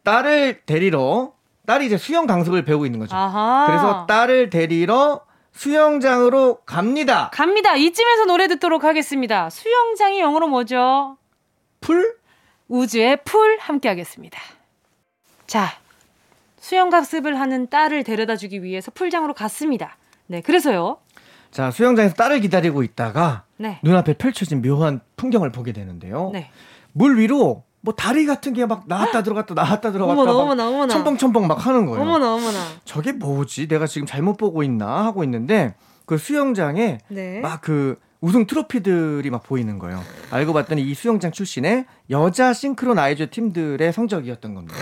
[0.03, 1.33] 딸을 데리러
[1.67, 3.15] 딸이 이제 수영 강습을 배우고 있는 거죠.
[3.17, 3.67] 아하.
[3.67, 7.31] 그래서 딸을 데리러 수영장으로 갑니다.
[7.33, 7.75] 갑니다.
[7.77, 9.51] 이쯤에서 노래 듣도록 하겠습니다.
[9.51, 11.17] 수영장이 영어로 뭐죠?
[11.81, 12.17] Pool?
[12.69, 14.39] 우즈의 Pool 함께 하겠습니다.
[15.47, 15.69] 자,
[16.59, 19.97] 수영 강습을 하는 딸을 데려다 주기 위해서 풀장으로 갔습니다.
[20.27, 20.99] 네, 그래서요.
[21.57, 23.79] 자, 수영장에서 딸을 기다리고 있다가 네.
[23.83, 26.29] 눈앞에 펼쳐진 묘한 풍경을 보게 되는데요.
[26.35, 26.51] 네.
[26.93, 30.93] 물 위로 뭐 다리 같은 게 막 나왔다 들어갔다 나왔다 들어갔다 어머나, 어머나, 어머나.
[30.93, 32.03] 첨벙첨벙 막 하는 거예요.
[32.03, 32.59] 어머나 어머나.
[32.85, 33.69] 저게 뭐지?
[33.69, 37.41] 내가 지금 잘못 보고 있나 하고 있는데 그 수영장에 네.
[37.41, 40.03] 막그 우승 트로피들이 막 보이는 거예요.
[40.31, 44.75] 알고 봤더니 이 수영장 출신의 여자 싱크로나이저 팀들의 성적이었던 겁니다.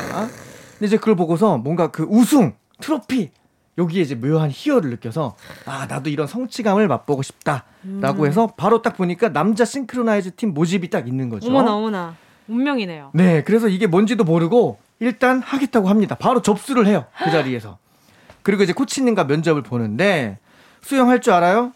[0.73, 3.31] 근데 이제 그걸 보고서 뭔가 그 우승 트로피
[3.79, 8.27] 여기에 이제 묘한 희열을 느껴서 아 나도 이런 성취감을 맛보고 싶다라고 음.
[8.27, 11.49] 해서 바로 딱 보니까 남자 싱크로나이즈 팀 모집이 딱 있는 거죠.
[11.49, 12.17] 어머나 어머나
[12.49, 13.11] 운명이네요.
[13.15, 16.15] 네, 그래서 이게 뭔지도 모르고 일단 하겠다고 합니다.
[16.15, 17.79] 바로 접수를 해요 그 자리에서.
[18.43, 20.39] 그리고 이제 코치님과 면접을 보는데
[20.83, 21.73] 수영할 줄 알아요?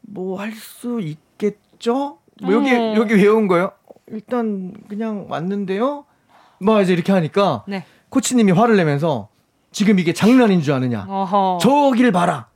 [0.00, 2.18] 뭐 할 수 있겠죠?
[2.42, 2.94] 뭐 여기 음.
[2.96, 3.72] 여기 외운 거예요?
[4.08, 6.04] 일단 그냥 왔는데요.
[6.58, 7.84] 뭐 이제 이렇게 하니까 네.
[8.08, 9.28] 코치님이 화를 내면서
[9.72, 11.06] 지금 이게 장난인 줄 아느냐.
[11.08, 11.58] 어허.
[11.62, 12.46] 저길 봐라.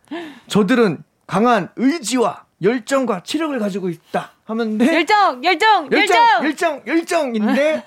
[0.48, 4.32] 저들은 강한 의지와 열정과 치력을 가지고 있다.
[4.44, 7.82] 하면데 열정, 열정, 열정, 열정, 열정, 인데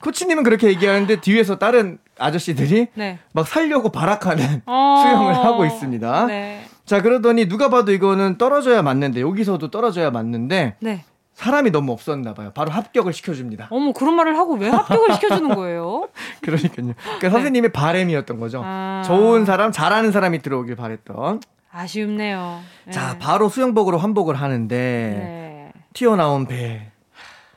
[0.00, 3.18] 코치님은 그렇게 얘기하는데 뒤에서 다른 아저씨들이 네.
[3.32, 6.26] 막 살려고 발악하는 어~ 수영을 하고 있습니다.
[6.26, 6.64] 네.
[6.84, 11.04] 자 그러더니 누가 봐도 이거는 떨어져야 맞는데 여기서도 떨어져야 맞는데 네.
[11.34, 12.50] 사람이 너무 없었나 봐요.
[12.54, 13.68] 바로 합격을 시켜줍니다.
[13.70, 16.08] 어머 그런 말을 하고 왜 합격을 시켜주는 거예요?
[16.42, 16.94] 그러니까요.
[17.02, 18.62] 그러니까 선생님의 바램이었던 거죠.
[18.64, 19.02] 아...
[19.06, 21.40] 좋은 사람, 잘하는 사람이 들어오길 바랬던.
[21.72, 22.60] 아쉽네요.
[22.90, 23.18] 자, 네.
[23.18, 25.72] 바로 수영복으로 환복을 하는데 네.
[25.94, 26.90] 튀어나온 배,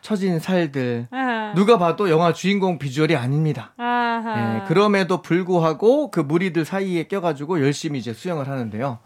[0.02, 1.08] 처진 살들.
[1.12, 1.54] 아하.
[1.56, 3.74] 누가 봐도 영화 주인공 비주얼이 아닙니다.
[3.80, 9.00] 예, 그럼에도 불구하고 그 무리들 사이에 껴가지고 열심히 이제 수영을 하는데요.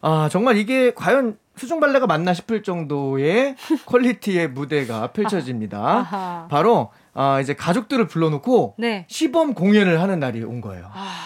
[0.00, 5.78] 아, 정말 이게 과연 수중 발레가 맞나 싶을 정도의 퀄리티의 무대가 펼쳐집니다.
[5.78, 6.46] 아하.
[6.48, 9.04] 바로 아, 이제 가족들을 불러놓고 네.
[9.08, 10.88] 시범 공연을 하는 날이 온 거예요.
[10.94, 11.16] 아.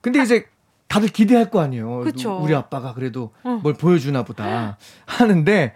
[0.00, 0.46] 근데 이제
[0.86, 2.00] 다들 기대할 거 아니에요.
[2.00, 2.38] 그쵸.
[2.40, 3.58] 우리 아빠가 그래도 응.
[3.60, 5.74] 뭘 보여주나 보다 하는데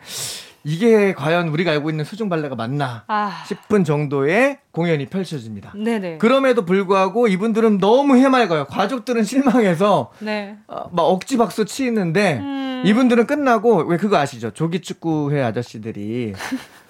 [0.63, 3.43] 이게 과연 우리가 알고 있는 수중 발레가 맞나 아.
[3.49, 5.73] 싶은 정도의 공연이 펼쳐집니다.
[5.75, 6.19] 네네.
[6.19, 8.67] 그럼에도 불구하고 이분들은 너무 해맑아요.
[8.67, 10.59] 가족들은 실망해서 네.
[10.69, 12.83] 어, 막 억지 박수 치는데 음.
[12.87, 14.53] 이분들은 끝나고 왜 그거 아시죠?
[14.53, 16.39] 조기 축구회 아저씨들이 뭐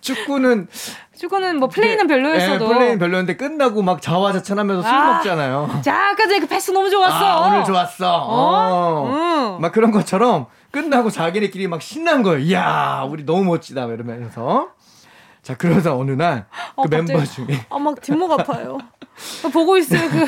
[0.00, 0.68] 축구는
[1.16, 5.80] 축구는 뭐 플레이는 별로였어도 네, 플레이는 별로였는데 끝나고 막 자화자찬하면서 술 아, 먹잖아요.
[5.82, 7.14] 자, 아까 전에 그 패스 너무 좋았어.
[7.14, 8.16] 아, 오늘 좋았어.
[8.16, 8.26] 어?
[8.28, 9.56] 어.
[9.56, 9.60] 음.
[9.62, 12.38] 막 그런 것처럼 끝나고 자기네끼리 막 신난 거예요.
[12.40, 13.86] 이야, 우리 너무 멋지다.
[13.86, 14.68] 이러면서.
[15.42, 18.78] 자, 그러다 어느 날그 어, 멤버 중에 아, 막 뒷목 아파요.
[19.52, 20.10] 보고 있어요.
[20.10, 20.26] 그,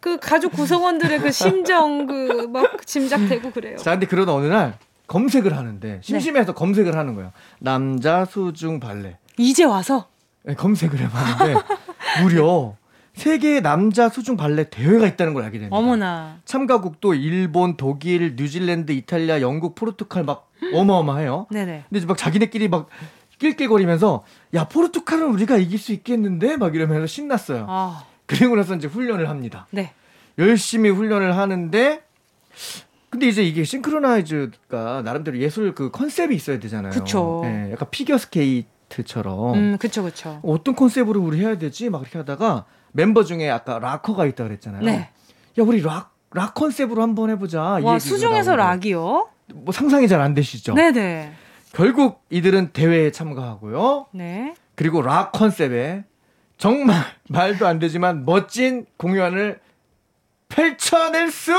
[0.00, 3.76] 그 가족 구성원들의 그 심정 그 막 짐작되고 그래요.
[3.76, 4.78] 자, 근데 그러다 어느 날
[5.10, 6.56] 검색을 하는데 심심해서 네.
[6.56, 7.32] 검색을 하는 거예요.
[7.58, 9.18] 남자 수중 발레.
[9.38, 10.06] 이제 와서?
[10.44, 11.60] 네, 검색을 해봤는데
[12.22, 12.76] 무려
[13.14, 15.76] 세계 남자 수중 발레 대회가 있다는 걸 알게 됩니다.
[15.76, 16.38] 어머나.
[16.44, 21.48] 참가국도 일본, 독일, 뉴질랜드, 이탈리아, 영국, 포르투갈 막 어마어마해요.
[21.50, 21.86] 네네.
[21.90, 22.88] 근데 막 자기네끼리 막
[23.40, 24.22] 낄낄거리면서
[24.54, 27.66] 야 포르투갈은 우리가 이길 수 있겠는데 막 이러면서 신났어요.
[27.68, 28.04] 아.
[28.26, 29.66] 그리고 나서 이제 훈련을 합니다.
[29.72, 29.92] 네.
[30.38, 32.00] 열심히 훈련을 하는데
[33.10, 36.92] 근데 이제 이게 싱크로나이즈가 나름대로 예술 그 컨셉이 있어야 되잖아요.
[36.92, 37.40] 그렇죠.
[37.42, 39.54] 네, 약간 피겨 스케이트처럼.
[39.54, 40.40] 음, 그렇죠, 그렇죠.
[40.44, 41.90] 어떤 컨셉으로 우리 해야 되지?
[41.90, 44.82] 막 이렇게 하다가 멤버 중에 아까 락커가 있다 그랬잖아요.
[44.84, 45.10] 네.
[45.58, 47.60] 야, 우리 락, 락 컨셉으로 한번 해보자.
[47.82, 49.28] 와, 수중에서 락이요?
[49.54, 50.74] 뭐 상상이 잘 안 되시죠?
[50.74, 51.32] 네네.
[51.72, 54.06] 결국 이들은 대회에 참가하고요.
[54.12, 54.54] 네.
[54.76, 56.04] 그리고 락 컨셉에
[56.58, 56.96] 정말
[57.28, 59.58] 말도 안 되지만 멋진 공연을
[60.48, 61.52] 펼쳐낼 수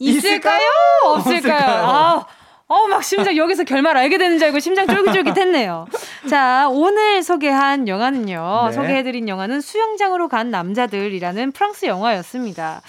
[0.00, 0.68] 있을까요?
[1.04, 1.84] 없을까요?
[1.86, 2.26] 아,
[2.66, 5.86] 어, 막 심장 여기서 결말 알게 되는 줄 알고 심장 쫄깃쫄깃했네요.
[6.28, 8.66] 자, 오늘 소개한 영화는요.
[8.68, 8.72] 네.
[8.72, 12.80] 소개해드린 영화는 수영장으로 간 남자들이라는 프랑스 영화였습니다.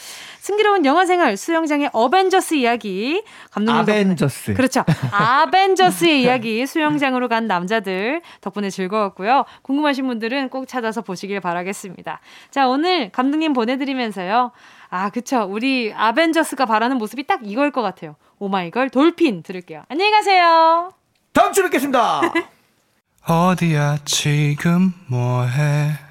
[0.42, 8.24] 승기로운 영화 생활 수영장의 어벤져스 이야기 감독님 아벤져스 덕분에, 그렇죠 아벤져스의 이야기 수영장으로 간 남자들
[8.42, 14.52] 덕분에 즐거웠고요 궁금하신 분들은 꼭 찾아서 보시길 바라겠습니다 자 오늘 감독님 보내드리면서요
[14.94, 15.48] 아, 그쵸.
[15.50, 18.18] 우리 아벤져스가 바라는 모습이 딱 이걸 것 같아요.
[18.40, 19.84] 오마이걸 돌핀 들을게요.
[19.88, 20.92] 안녕히 가세요.
[21.32, 22.20] 다음 주에 뵙겠습니다.
[23.26, 26.11] 어디야 지금 뭐해?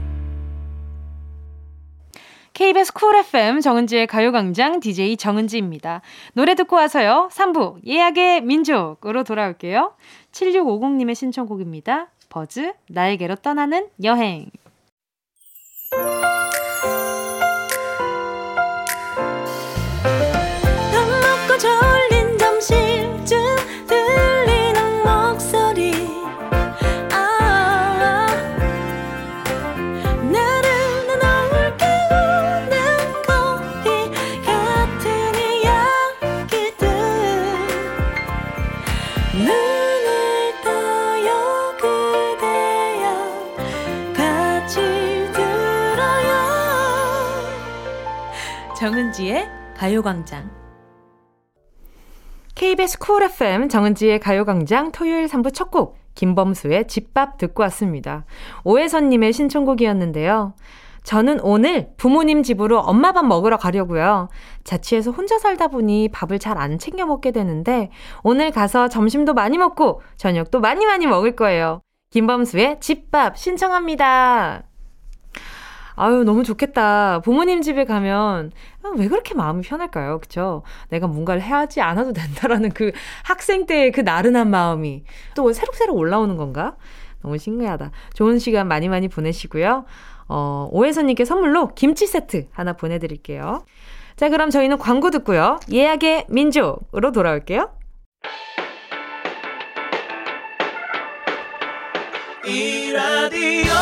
[2.61, 6.01] KBS 쿨 FM 정은지의 가요광장 DJ 정은지입니다.
[6.33, 7.27] 노래 듣고 와서요.
[7.31, 9.95] 3부 예약의 민족으로 돌아올게요.
[10.31, 12.11] 7650님의 신청곡입니다.
[12.29, 14.51] 버즈 나에게로 떠나는 여행
[48.81, 50.49] 정은지의 가요광장.
[52.55, 58.25] KBS 쿨 FM 정은지의 가요광장 토요일 3부 첫 곡, 김범수의 집밥 듣고 왔습니다.
[58.63, 60.55] 오혜선님의 신청곡이었는데요.
[61.03, 64.29] 저는 오늘 부모님 집으로 엄마 밥 먹으러 가려고요.
[64.63, 67.89] 자취해서 혼자 살다 보니 밥을 잘 안 챙겨 먹게 되는데
[68.23, 71.81] 오늘 가서 점심도 많이 먹고 저녁도 많이 많이 먹을 거예요.
[72.11, 74.63] 김범수의 집밥 신청합니다.
[75.95, 77.19] 아유, 너무 좋겠다.
[77.19, 78.51] 부모님 집에 가면,
[78.83, 80.19] 아, 왜 그렇게 마음이 편할까요?
[80.19, 80.63] 그쵸?
[80.89, 82.91] 내가 뭔가를 해야지 않아도 된다라는 그
[83.23, 85.03] 학생 때의 그 나른한 마음이
[85.35, 86.75] 또 새록새록 올라오는 건가?
[87.21, 87.91] 너무 신기하다.
[88.13, 89.85] 좋은 시간 많이 많이 보내시고요.
[90.33, 93.65] 어, 오혜선님께 선물로 김치 세트 하나 보내드릴게요.
[94.15, 95.59] 자, 그럼 저희는 광고 듣고요.
[95.69, 97.69] 예약의 민족으로 돌아올게요.
[102.47, 103.73] 이 라디오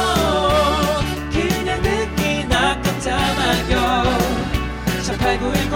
[1.31, 4.03] 그냥 듣기나 깜짝마요
[4.97, 5.69] 18910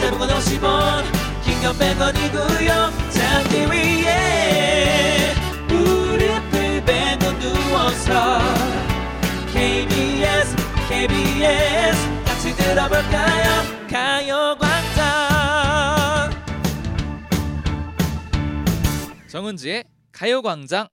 [0.00, 1.04] 대목원 50원
[1.44, 5.34] 긴건 100원이고요 잠기 위에
[5.68, 8.75] 무릎을 베고 누워서
[10.88, 13.64] KBS 같이 들어볼까요?
[13.90, 15.04] 가요광장.
[19.26, 20.86] 정은지의 가요광장.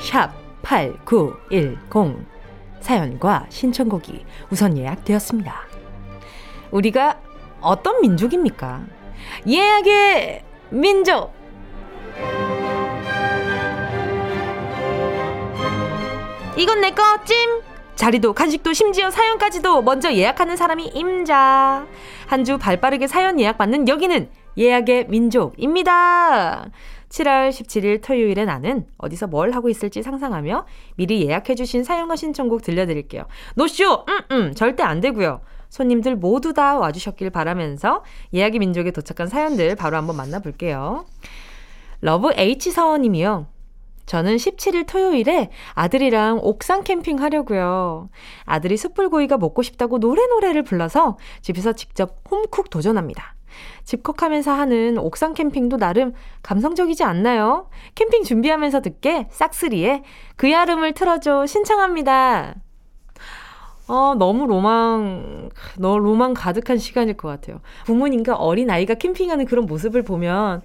[0.00, 2.39] 샵 8910
[2.80, 5.54] 사연과 신청곡이 우선 예약되었습니다.
[6.70, 7.20] 우리가
[7.60, 8.82] 어떤 민족입니까?
[9.46, 11.32] 예약의 민족!
[16.56, 17.62] 이건 내 거 찜!
[17.96, 21.86] 자리도 간식도 심지어 사연까지도 먼저 예약하는 사람이 임자.
[22.26, 26.66] 한 주 발빠르게 사연 예약받는 여기는 예약의 민족입니다.
[27.10, 33.26] 7월 17일 토요일에 나는 어디서 뭘 하고 있을지 상상하며 미리 예약해주신 사연과 신청곡 들려드릴게요.
[33.56, 34.04] 노쇼!
[34.08, 35.40] 음, 음, 절대 안 되고요.
[35.68, 41.04] 손님들 모두 다 와주셨길 바라면서 예약의 민족에 도착한 사연들 바로 한번 만나볼게요.
[42.00, 43.46] 러브 H 서원님이요.
[44.06, 48.08] 저는 17일 토요일에 아들이랑 옥상 캠핑 하려고요.
[48.44, 53.36] 아들이 숯불구이가 먹고 싶다고 노래노래를 불러서 집에서 직접 home cook 도전합니다.
[53.90, 57.68] 집콕하면서 하는 옥상 캠핑도 나름 감성적이지 않나요?
[57.96, 60.04] 캠핑 준비하면서 듣게 싹쓰리의
[60.36, 62.54] 그 여름을 틀어줘 신청합니다.
[63.88, 67.60] 어, 너무 로망, 너 로망 가득한 시간일 것 같아요.
[67.86, 70.62] 부모님과 어린 아이가 캠핑하는 그런 모습을 보면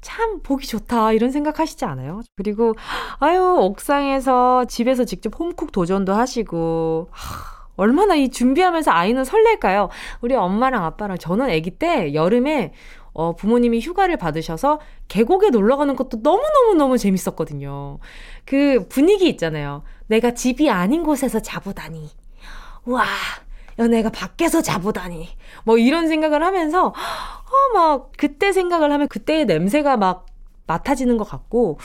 [0.00, 2.22] 참 보기 좋다 이런 생각 하시지 않아요?
[2.36, 2.72] 그리고
[3.18, 9.88] 아유 옥상에서 집에서 직접 홈쿡 도전도 하시고 하, 얼마나 이 준비하면서 아이는 설렐까요?
[10.20, 12.72] 우리 엄마랑 아빠랑 저는 아기 때 여름에
[13.14, 17.98] 어, 부모님이 휴가를 받으셔서 계곡에 놀러 가는 것도 너무너무너무 재밌었거든요.
[18.44, 19.82] 그 분위기 있잖아요.
[20.06, 22.10] 내가 집이 아닌 곳에서 자보다니.
[22.86, 23.04] 와,
[23.78, 25.28] 연애가 밖에서 자보다니.
[25.64, 30.26] 뭐 이런 생각을 하면서, 어, 막, 그때 생각을 하면 그때의 냄새가 막
[30.66, 31.78] 맡아지는 것 같고,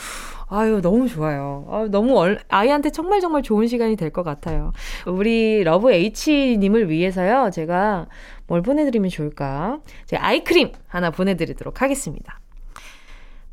[0.50, 1.66] 아유, 너무 좋아요.
[1.70, 4.72] 아유, 너무 얼, 아이한테 정말 정말 좋은 시간이 될 것 같아요.
[5.06, 8.06] 우리 러브 H님을 위해서요, 제가
[8.46, 9.80] 뭘 보내드리면 좋을까?
[10.06, 12.40] 제가 아이크림 하나 보내드리도록 하겠습니다.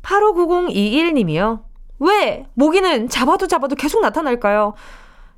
[0.02, 1.62] 859021님이요.
[1.98, 2.46] 왜?
[2.54, 4.74] 모기는 잡아도 잡아도 계속 나타날까요?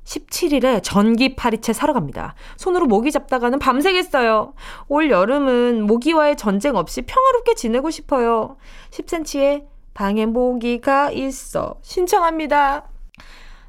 [0.05, 2.33] 17일에 전기 파리채 사러 갑니다.
[2.57, 4.53] 손으로 모기 잡다가는 밤새겠어요.
[4.87, 8.57] 올 여름은 모기와의 전쟁 없이 평화롭게 지내고 싶어요.
[8.91, 11.79] 10cm의 방에 모기가 있어.
[11.81, 12.89] 신청합니다.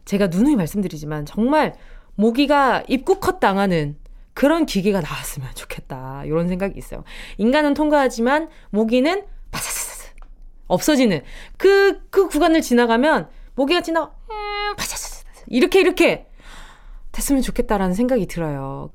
[0.04, 1.74] 제가 누누이 말씀드리지만 정말
[2.14, 3.96] 모기가 입국컷 당하는
[4.34, 6.24] 그런 기계가 나왔으면 좋겠다.
[6.24, 7.04] 이런 생각이 있어요.
[7.38, 10.12] 인간은 통과하지만 모기는 바사사사
[10.66, 11.22] 없어지는
[11.56, 16.26] 그, 그 구간을 지나가면 모기가 지나, 음, 바사사사 이렇게 이렇게
[17.12, 18.90] 됐으면 좋겠다라는 생각이 들어요.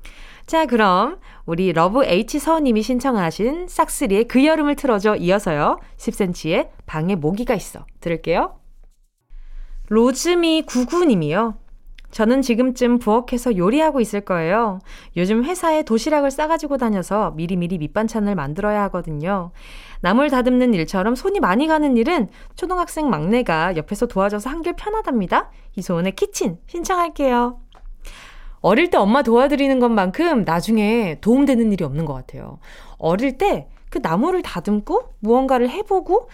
[0.46, 5.80] 자, 그럼 우리 러브 H 서님이 신청하신 싹쓰리의 그 여름을 틀어줘 이어서요.
[5.96, 7.84] 10cm의 방에 모기가 있어.
[8.00, 8.56] 들을게요.
[9.88, 11.54] 로즈미 99님이요.
[12.12, 14.78] 저는 지금쯤 부엌에서 요리하고 있을 거예요.
[15.16, 19.50] 요즘 회사에 도시락을 싸가지고 다녀서 미리미리 밑반찬을 만들어야 하거든요.
[20.00, 25.50] 나물 다듬는 일처럼 손이 많이 가는 일은 초등학생 막내가 옆에서 도와줘서 한결 편하답니다.
[25.74, 27.58] 이소은의 키친 신청할게요.
[28.66, 32.58] 어릴 때 엄마 도와드리는 것만큼 나중에 도움되는 일이 없는 것 같아요.
[32.98, 36.28] 어릴 때 그 나무를 다듬고 무언가를 해보고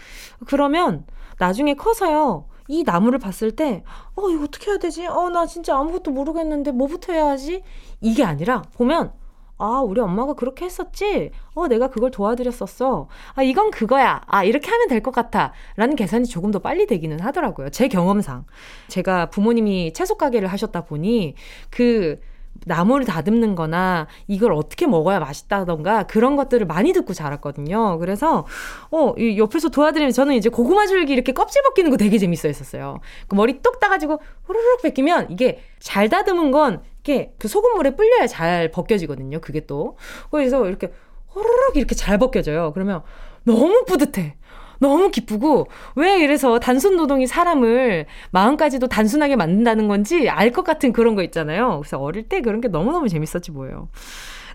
[0.47, 1.05] 그러면
[1.37, 2.45] 나중에 커서요.
[2.67, 3.83] 이 나무를 봤을 때,
[4.15, 5.05] 어, 이거 어떻게 해야 되지?
[5.05, 7.61] 어, 나 진짜 아무것도 모르겠는데 뭐부터 해야 하지?
[8.01, 9.13] 이게 아니라 보면,
[9.57, 11.31] 아, 우리 엄마가 그렇게 했었지?
[11.53, 13.07] 어, 내가 그걸 도와드렸었어.
[13.35, 14.21] 아, 이건 그거야.
[14.25, 15.53] 아, 이렇게 하면 될 것 같아.
[15.75, 17.69] 라는 계산이 조금 더 빨리 되기는 하더라고요.
[17.69, 18.45] 제 경험상.
[18.87, 21.35] 제가 부모님이 채소 가게를 하셨다 보니
[21.69, 22.19] 그
[22.65, 27.97] 나무를 다듬는 거나 이걸 어떻게 먹어야 맛있다던가 그런 것들을 많이 듣고 자랐거든요.
[27.99, 28.45] 그래서,
[28.91, 32.99] 어, 이 옆에서 도와드리면 저는 이제 고구마 줄기 이렇게 껍질 벗기는 거 되게 재밌어 했었어요.
[33.27, 38.71] 그 머리 똑 따가지고 후루룩 벗기면 이게 잘 다듬은 건 이렇게 그 소금물에 불려야 잘
[38.71, 39.41] 벗겨지거든요.
[39.41, 39.97] 그게 또.
[40.31, 40.91] 그래서 이렇게
[41.29, 42.71] 후루룩 이렇게 잘 벗겨져요.
[42.73, 43.01] 그러면
[43.43, 44.35] 너무 뿌듯해.
[44.83, 51.15] 너무 기쁘고 왜 이래서 단순 노동이 사람을 마음까지도 단순하게 만든다는 건지 알 것 같은 그런
[51.15, 51.79] 거 있잖아요.
[51.79, 53.89] 그래서 어릴 때 그런 게 너무너무 재밌었지 뭐예요.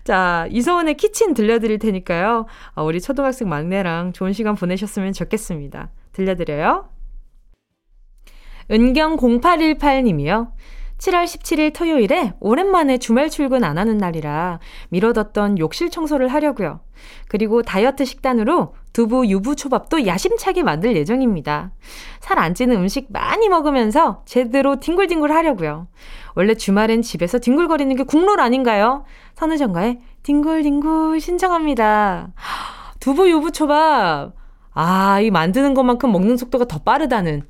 [0.05, 2.45] 자, 이소은의 키친 들려드릴 테니까요.
[2.75, 5.89] 어, 우리 초등학생 막내랑 좋은 시간 보내셨으면 좋겠습니다.
[6.13, 6.87] 들려드려요.
[8.69, 10.51] 은경0818님이요.
[10.99, 16.81] 7월 17일 토요일에 오랜만에 주말 출근 안 하는 날이라 미뤄뒀던 욕실 청소를 하려고요.
[17.29, 21.71] 그리고 다이어트 식단으로 두부 유부 초밥도 야심차게 만들 예정입니다.
[22.19, 25.87] 살 안 찌는 음식 많이 먹으면서 제대로 뒹굴뒹굴 하려고요.
[26.35, 29.05] 원래 주말엔 집에서 뒹굴거리는 게 국룰 아닌가요?
[29.35, 32.33] 선우정가의 뒹굴뒹굴 신청합니다.
[32.99, 34.33] 두부 유부 초밥.
[34.73, 37.43] 아, 이 만드는 것만큼 먹는 속도가 더 빠르다는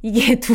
[0.00, 0.54] 이게 두,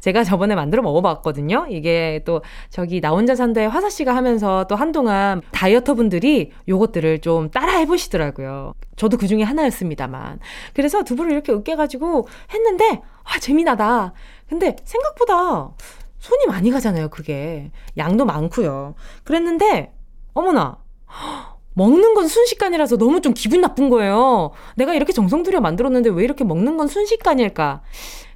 [0.00, 1.66] 제가 저번에 만들어 먹어봤거든요.
[1.70, 7.50] 이게 또 저기 나 혼자 산다에 화사 씨가 하면서 또 한동안 다이어터 분들이 요것들을 좀
[7.50, 8.74] 따라 해보시더라고요.
[8.96, 10.38] 저도 그 중에 하나였습니다만.
[10.74, 14.12] 그래서 두부를 이렇게 으깨가지고 했는데, 아, 재미나다.
[14.48, 15.70] 근데 생각보다
[16.18, 17.70] 손이 많이 가잖아요, 그게.
[17.98, 18.94] 양도 많고요.
[19.24, 19.92] 그랬는데,
[20.34, 20.78] 어머나.
[21.78, 24.52] 먹는 건 순식간이라서 너무 좀 기분 나쁜 거예요.
[24.76, 27.82] 내가 이렇게 정성 들여 만들었는데 왜 이렇게 먹는 건 순식간일까?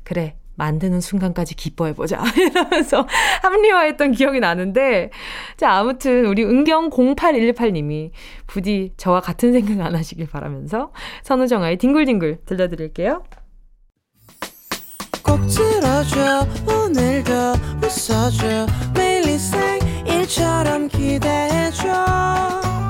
[0.04, 2.22] 그래, 만드는 순간까지 기뻐해보자.
[2.36, 3.06] 이러면서
[3.42, 5.10] 합리화했던 기억이 나는데,
[5.56, 8.10] 자, 아무튼 우리 은경0818님이
[8.46, 10.92] 부디 저와 같은 생각 안 하시길 바라면서
[11.22, 13.24] 선우정아의 뒹굴뒹굴 들려드릴게요.
[15.24, 17.32] 꼭 들어줘, 오늘도
[17.82, 19.20] 웃어줘, 매일
[20.06, 22.89] 일처럼 기대해줘.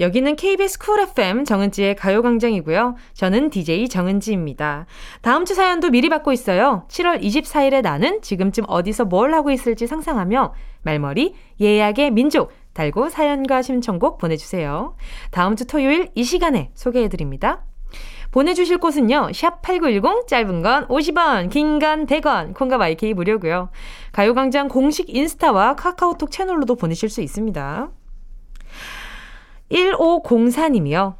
[0.00, 2.96] 여기는 KBS 쿨 FM 정은지의 가요광장이고요.
[3.12, 4.86] 저는 DJ 정은지입니다.
[5.20, 6.86] 다음 주 사연도 미리 받고 있어요.
[6.88, 14.16] 7월 24일에 나는 지금쯤 어디서 뭘 하고 있을지 상상하며 말머리 예약의 민족 달고 사연과 신청곡
[14.16, 14.96] 보내주세요.
[15.30, 17.66] 다음 주 토요일 이 시간에 소개해드립니다.
[18.30, 19.32] 보내주실 곳은요.
[19.34, 23.70] 샵 8910 짧은 건 50원 긴 건 100원 콩과 마이케이 무료고요.
[24.12, 27.90] 가요광장 공식 인스타와 카카오톡 채널로도 보내실 수 있습니다.
[29.70, 31.16] 1504님이요.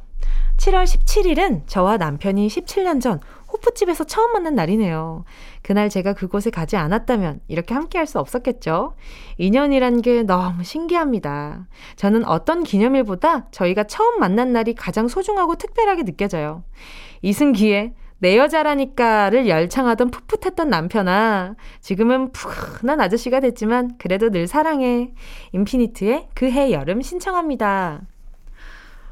[0.57, 3.19] 7월 17일은 저와 남편이 17년 전
[3.51, 5.25] 호프집에서 처음 만난 날이네요.
[5.61, 8.95] 그날 제가 그곳에 가지 않았다면 이렇게 함께 할 수 없었겠죠?
[9.37, 11.67] 인연이란 게 너무 신기합니다.
[11.95, 16.63] 저는 어떤 기념일보다 저희가 처음 만난 날이 가장 소중하고 특별하게 느껴져요.
[17.21, 21.55] 이승기의 내 여자라니까를 열창하던 풋풋했던 남편아.
[21.79, 25.11] 지금은 푸근한 아저씨가 됐지만 그래도 늘 사랑해.
[25.53, 28.01] 인피니트의 그해 여름 신청합니다.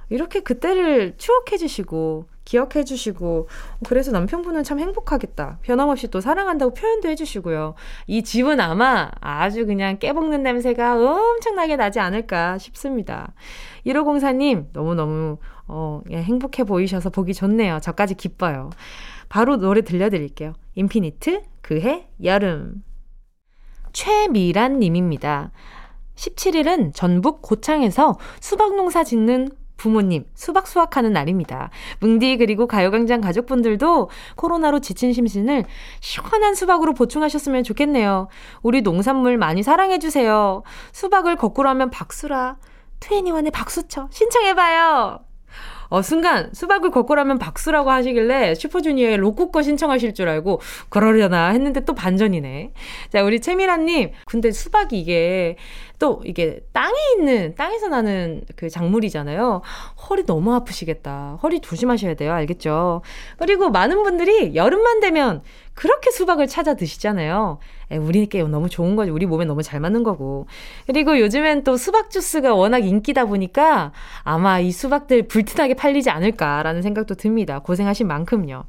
[0.09, 3.47] 이렇게 그때를 추억해 주시고 기억해 주시고
[3.87, 5.59] 그래서 남편분은 참 행복하겠다.
[5.61, 7.75] 변함없이 또 사랑한다고 표현도 해 주시고요.
[8.07, 13.33] 이 집은 아마 아주 그냥 깨볶는 냄새가 엄청나게 나지 않을까 싶습니다.
[13.85, 15.37] 1504님 너무너무
[15.67, 17.79] 어, 예, 행복해 보이셔서 보기 좋네요.
[17.81, 18.71] 저까지 기뻐요.
[19.29, 20.53] 바로 노래 들려드릴게요.
[20.73, 22.83] 인피니트 그해 여름
[23.93, 25.51] 최미란 님입니다.
[26.15, 29.49] 17일은 전북 고창에서 수박 농사 짓는
[29.79, 31.71] 부모님 수박 수확하는 날입니다.
[32.01, 35.65] 뭉디 그리고 가요광장 가족분들도 코로나로 지친 심신을
[36.01, 38.27] 시원한 수박으로 보충하셨으면 좋겠네요.
[38.61, 40.63] 우리 농산물 많이 사랑해주세요.
[40.91, 42.57] 수박을 거꾸로 하면 박수라.
[42.99, 45.28] 트웬니원의 박수쳐 신청해봐요.
[45.89, 51.81] 어, 순간 수박을 거꾸로 하면 박수라고 하시길래 슈퍼주니어의 로쿠 거 신청하실 줄 알고 그러려나 했는데
[51.81, 52.73] 또 반전이네.
[53.11, 54.11] 자, 우리 채미라님.
[54.25, 55.55] 근데 수박이 이게
[55.97, 59.61] 또 이게 땅에 있는, 땅에서 나는 그 작물이잖아요.
[60.09, 61.39] 허리 너무 아프시겠다.
[61.43, 62.33] 허리 조심하셔야 돼요.
[62.33, 63.01] 알겠죠?
[63.37, 65.41] 그리고 많은 분들이 여름만 되면
[65.79, 67.57] 그렇게 수박을 찾아 드시잖아요.
[67.89, 69.11] 에, 우리께 너무 좋은 거지.
[69.11, 70.45] 우리 몸에 너무 잘 맞는 거고.
[70.87, 77.15] 그리고 요즘엔 또 수박 주스가 워낙 인기다 보니까 아마 이 수박들 불티나게 팔리지 않을까라는 생각도
[77.15, 77.59] 듭니다.
[77.59, 78.65] 고생하신 만큼요.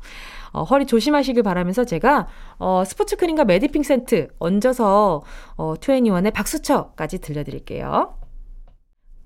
[0.52, 2.28] 어, 허리 조심하시길 바라면서 제가
[2.60, 5.24] 어, 스포츠 크림과 메디핑 센트 얹어서
[5.56, 8.14] 어, 2애니원의 박수쳐까지 들려드릴게요.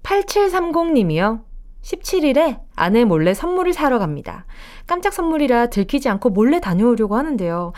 [0.05, 1.43] 8730님이요.
[1.85, 4.47] 17일에 아내 몰래 선물을 사러 갑니다.
[4.87, 7.72] 깜짝 선물이라 들키지 않고 몰래 다녀오려고 하는데요.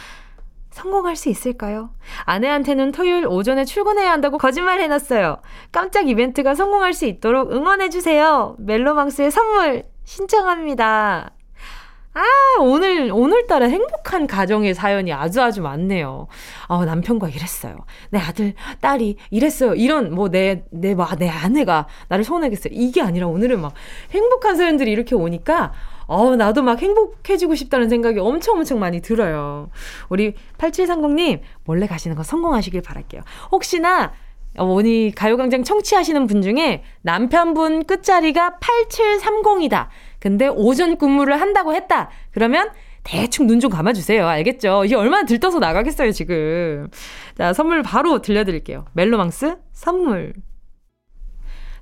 [0.71, 1.91] 성공할 수 있을까요?
[2.25, 5.39] 아내한테는 토요일 오전에 출근해야 한다고 거짓말 해놨어요.
[5.73, 8.57] 깜짝 이벤트가 성공할 수 있도록 응원해주세요.
[8.59, 11.36] 멜로망스의 선물 신청합니다.
[12.17, 12.23] 아,
[12.62, 16.29] 오늘, 오늘따라 행복한 가정의 사연이 아주 아주 많네요.
[16.67, 17.77] 어, 남편과 이랬어요.
[18.09, 19.75] 내 아들, 딸이 이랬어요.
[19.75, 22.73] 이런, 뭐, 내, 내, 뭐, 내 아내가 나를 소원하겠어요.
[22.75, 23.75] 이게 아니라 오늘은 막
[24.12, 25.75] 행복한 사연들이 이렇게 오니까,
[26.07, 29.69] 어, 나도 막 행복해지고 싶다는 생각이 엄청 엄청 많이 들어요.
[30.09, 33.21] 우리 8730님, 몰래 가시는 거 성공하시길 바랄게요.
[33.53, 34.14] 혹시나,
[34.59, 39.89] 오늘 가요광장 청취하시는 분 중에 남편분 끝자리가 8730이다.
[40.21, 42.11] 근데 오전 근무를 한다고 했다.
[42.33, 42.71] 그러면
[43.05, 44.27] 대충 눈 좀 감아주세요.
[44.27, 44.85] 알겠죠?
[44.85, 46.89] 이게 얼마나 들떠서 나가겠어요, 지금.
[47.39, 48.85] 자, 선물 바로 들려드릴게요.
[48.95, 50.33] 멜로망스 선물.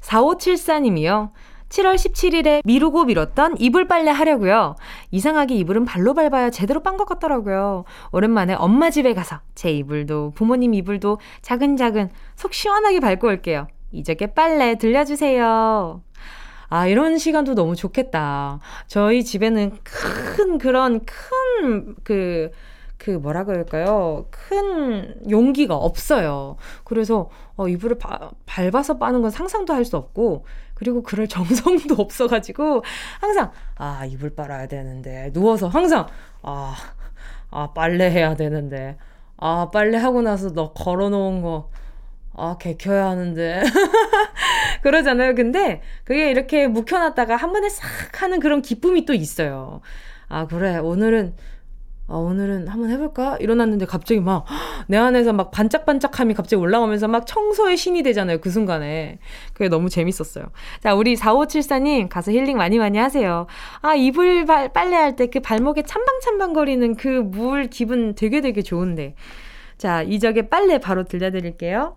[0.01, 1.31] 4574님이요.
[1.71, 4.77] 7월 17일에 미루고 미뤘던 이불 빨래 하려고요.
[5.11, 7.85] 이상하게 이불은 발로 밟아야 제대로 빤 것 같더라고요.
[8.13, 13.67] 오랜만에 엄마 집에 가서 제 이불도 부모님 이불도 차근차근 속 시원하게 밟고 올게요.
[13.93, 16.03] 이적의 빨래 들려주세요.
[16.69, 18.61] 아, 이런 시간도 너무 좋겠다.
[18.87, 22.51] 저희 집에는 큰 그런 큰 그,
[22.99, 24.27] 그 뭐라 그럴까요?
[24.31, 26.57] 큰 용기가 없어요.
[26.85, 32.83] 그래서 어, 이불을 바, 밟아서 빠는 건 상상도 할 수 없고 그리고 그럴 정성도 없어가지고
[33.21, 36.07] 항상 아 이불 빨아야 되는데 누워서 항상
[36.43, 36.75] 아,
[37.51, 38.97] 아 빨래 해야 되는데
[39.37, 41.71] 아 빨래 하고 나서 너 걸어놓은 거
[42.37, 43.63] 아, 개켜야 하는데.
[44.85, 45.35] 그러잖아요.
[45.35, 49.81] 근데 그게 이렇게 묵혀놨다가 한 번에 싹 하는 그런 기쁨이 또 있어요.
[50.29, 50.77] 아, 그래.
[50.79, 51.35] 오늘은
[52.07, 53.39] 아, 오늘은 한번 해볼까?
[53.41, 54.45] 일어났는데 갑자기 막,
[54.89, 58.39] 내 안에서 막 반짝반짝함이 갑자기 올라오면서 막 청소의 신이 되잖아요.
[58.43, 59.19] 그 순간에.
[59.55, 60.45] 그게 너무 재밌었어요.
[60.83, 63.47] 자, 우리 4574님 가서 힐링 많이 많이 하세요.
[63.81, 69.15] 아, 이불 발, 빨래할 때 그 발목에 찬방찬방거리는 그 물 기분 되게 되게 좋은데.
[69.79, 71.97] 자, 이적의 빨래 바로 들려드릴게요.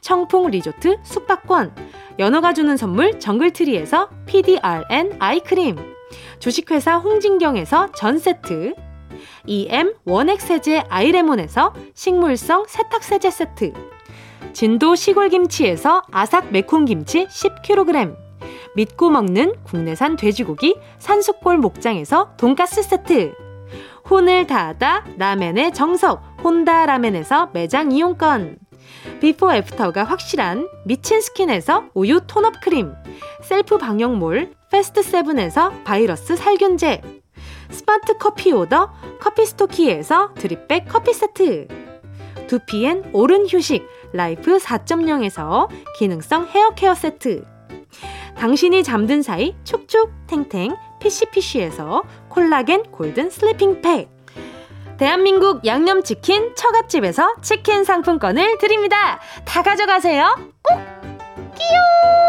[0.00, 1.74] 청풍 리조트 숙박권,
[2.18, 5.76] 연어가 주는 선물 정글트리에서 PDRN 아이크림,
[6.38, 8.74] 주식회사 홍진경에서 전 세트,
[9.46, 13.72] EM 원액 세제 아이레몬에서 식물성 세탁세제 세트,
[14.52, 18.16] 진도 시골김치에서 아삭 매콤김치 10kg,
[18.76, 23.34] 믿고 먹는 국내산 돼지고기 산수골 목장에서 돈가스 세트,
[24.08, 28.58] 혼을 다하다 라멘의 정석 혼다 라멘에서 매장 이용권,
[29.20, 32.92] 비포 애프터가 확실한 미친 스킨에서 우유 tone up 크림,
[33.42, 37.02] 셀프 방역몰 패스트 세븐에서 바이러스 살균제,
[37.70, 41.68] 스마트 커피 오더 커피 스토키에서 드립백 커피 세트,
[42.46, 45.68] 두피엔 오른 휴식 라이프 4.0에서
[45.98, 47.44] 기능성 헤어 케어 세트,
[48.36, 54.08] 당신이 잠든 사이 촉촉 탱탱 피시피시에서 콜라겐 골든 슬리핑 팩,
[55.00, 59.18] 대한민국 양념치킨 처갓집에서 치킨 상품권을 드립니다.
[59.46, 60.36] 다 가져가세요.
[60.62, 60.76] 꼭!
[61.54, 62.20] 끼용!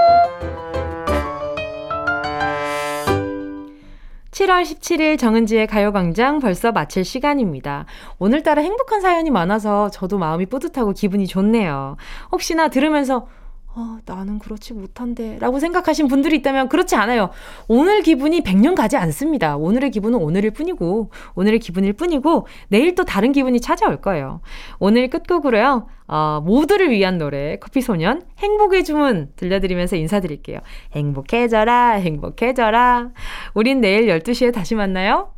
[4.31, 7.87] 7월 17일 정은지의 가요광장 벌써 마칠 시간입니다.
[8.19, 11.97] 오늘따라 행복한 사연이 많아서 저도 마음이 뿌듯하고 기분이 좋네요.
[12.31, 13.27] 혹시나 들으면서
[13.73, 15.37] 어, 나는 그렇지 못한데.
[15.39, 17.29] 라고 생각하신 분들이 있다면 그렇지 않아요.
[17.67, 19.55] 오늘 기분이 100년 가지 않습니다.
[19.55, 24.41] 오늘의 기분은 오늘일 뿐이고, 오늘의 기분일 뿐이고, 내일 또 다른 기분이 찾아올 거예요.
[24.79, 30.59] 오늘 끝곡으로요, 어, 모두를 위한 노래, 커피소년, 행복의 주문 들려드리면서 인사드릴게요.
[30.93, 33.11] 행복해져라, 행복해져라.
[33.53, 35.31] 우린 내일 12시에 다시 만나요.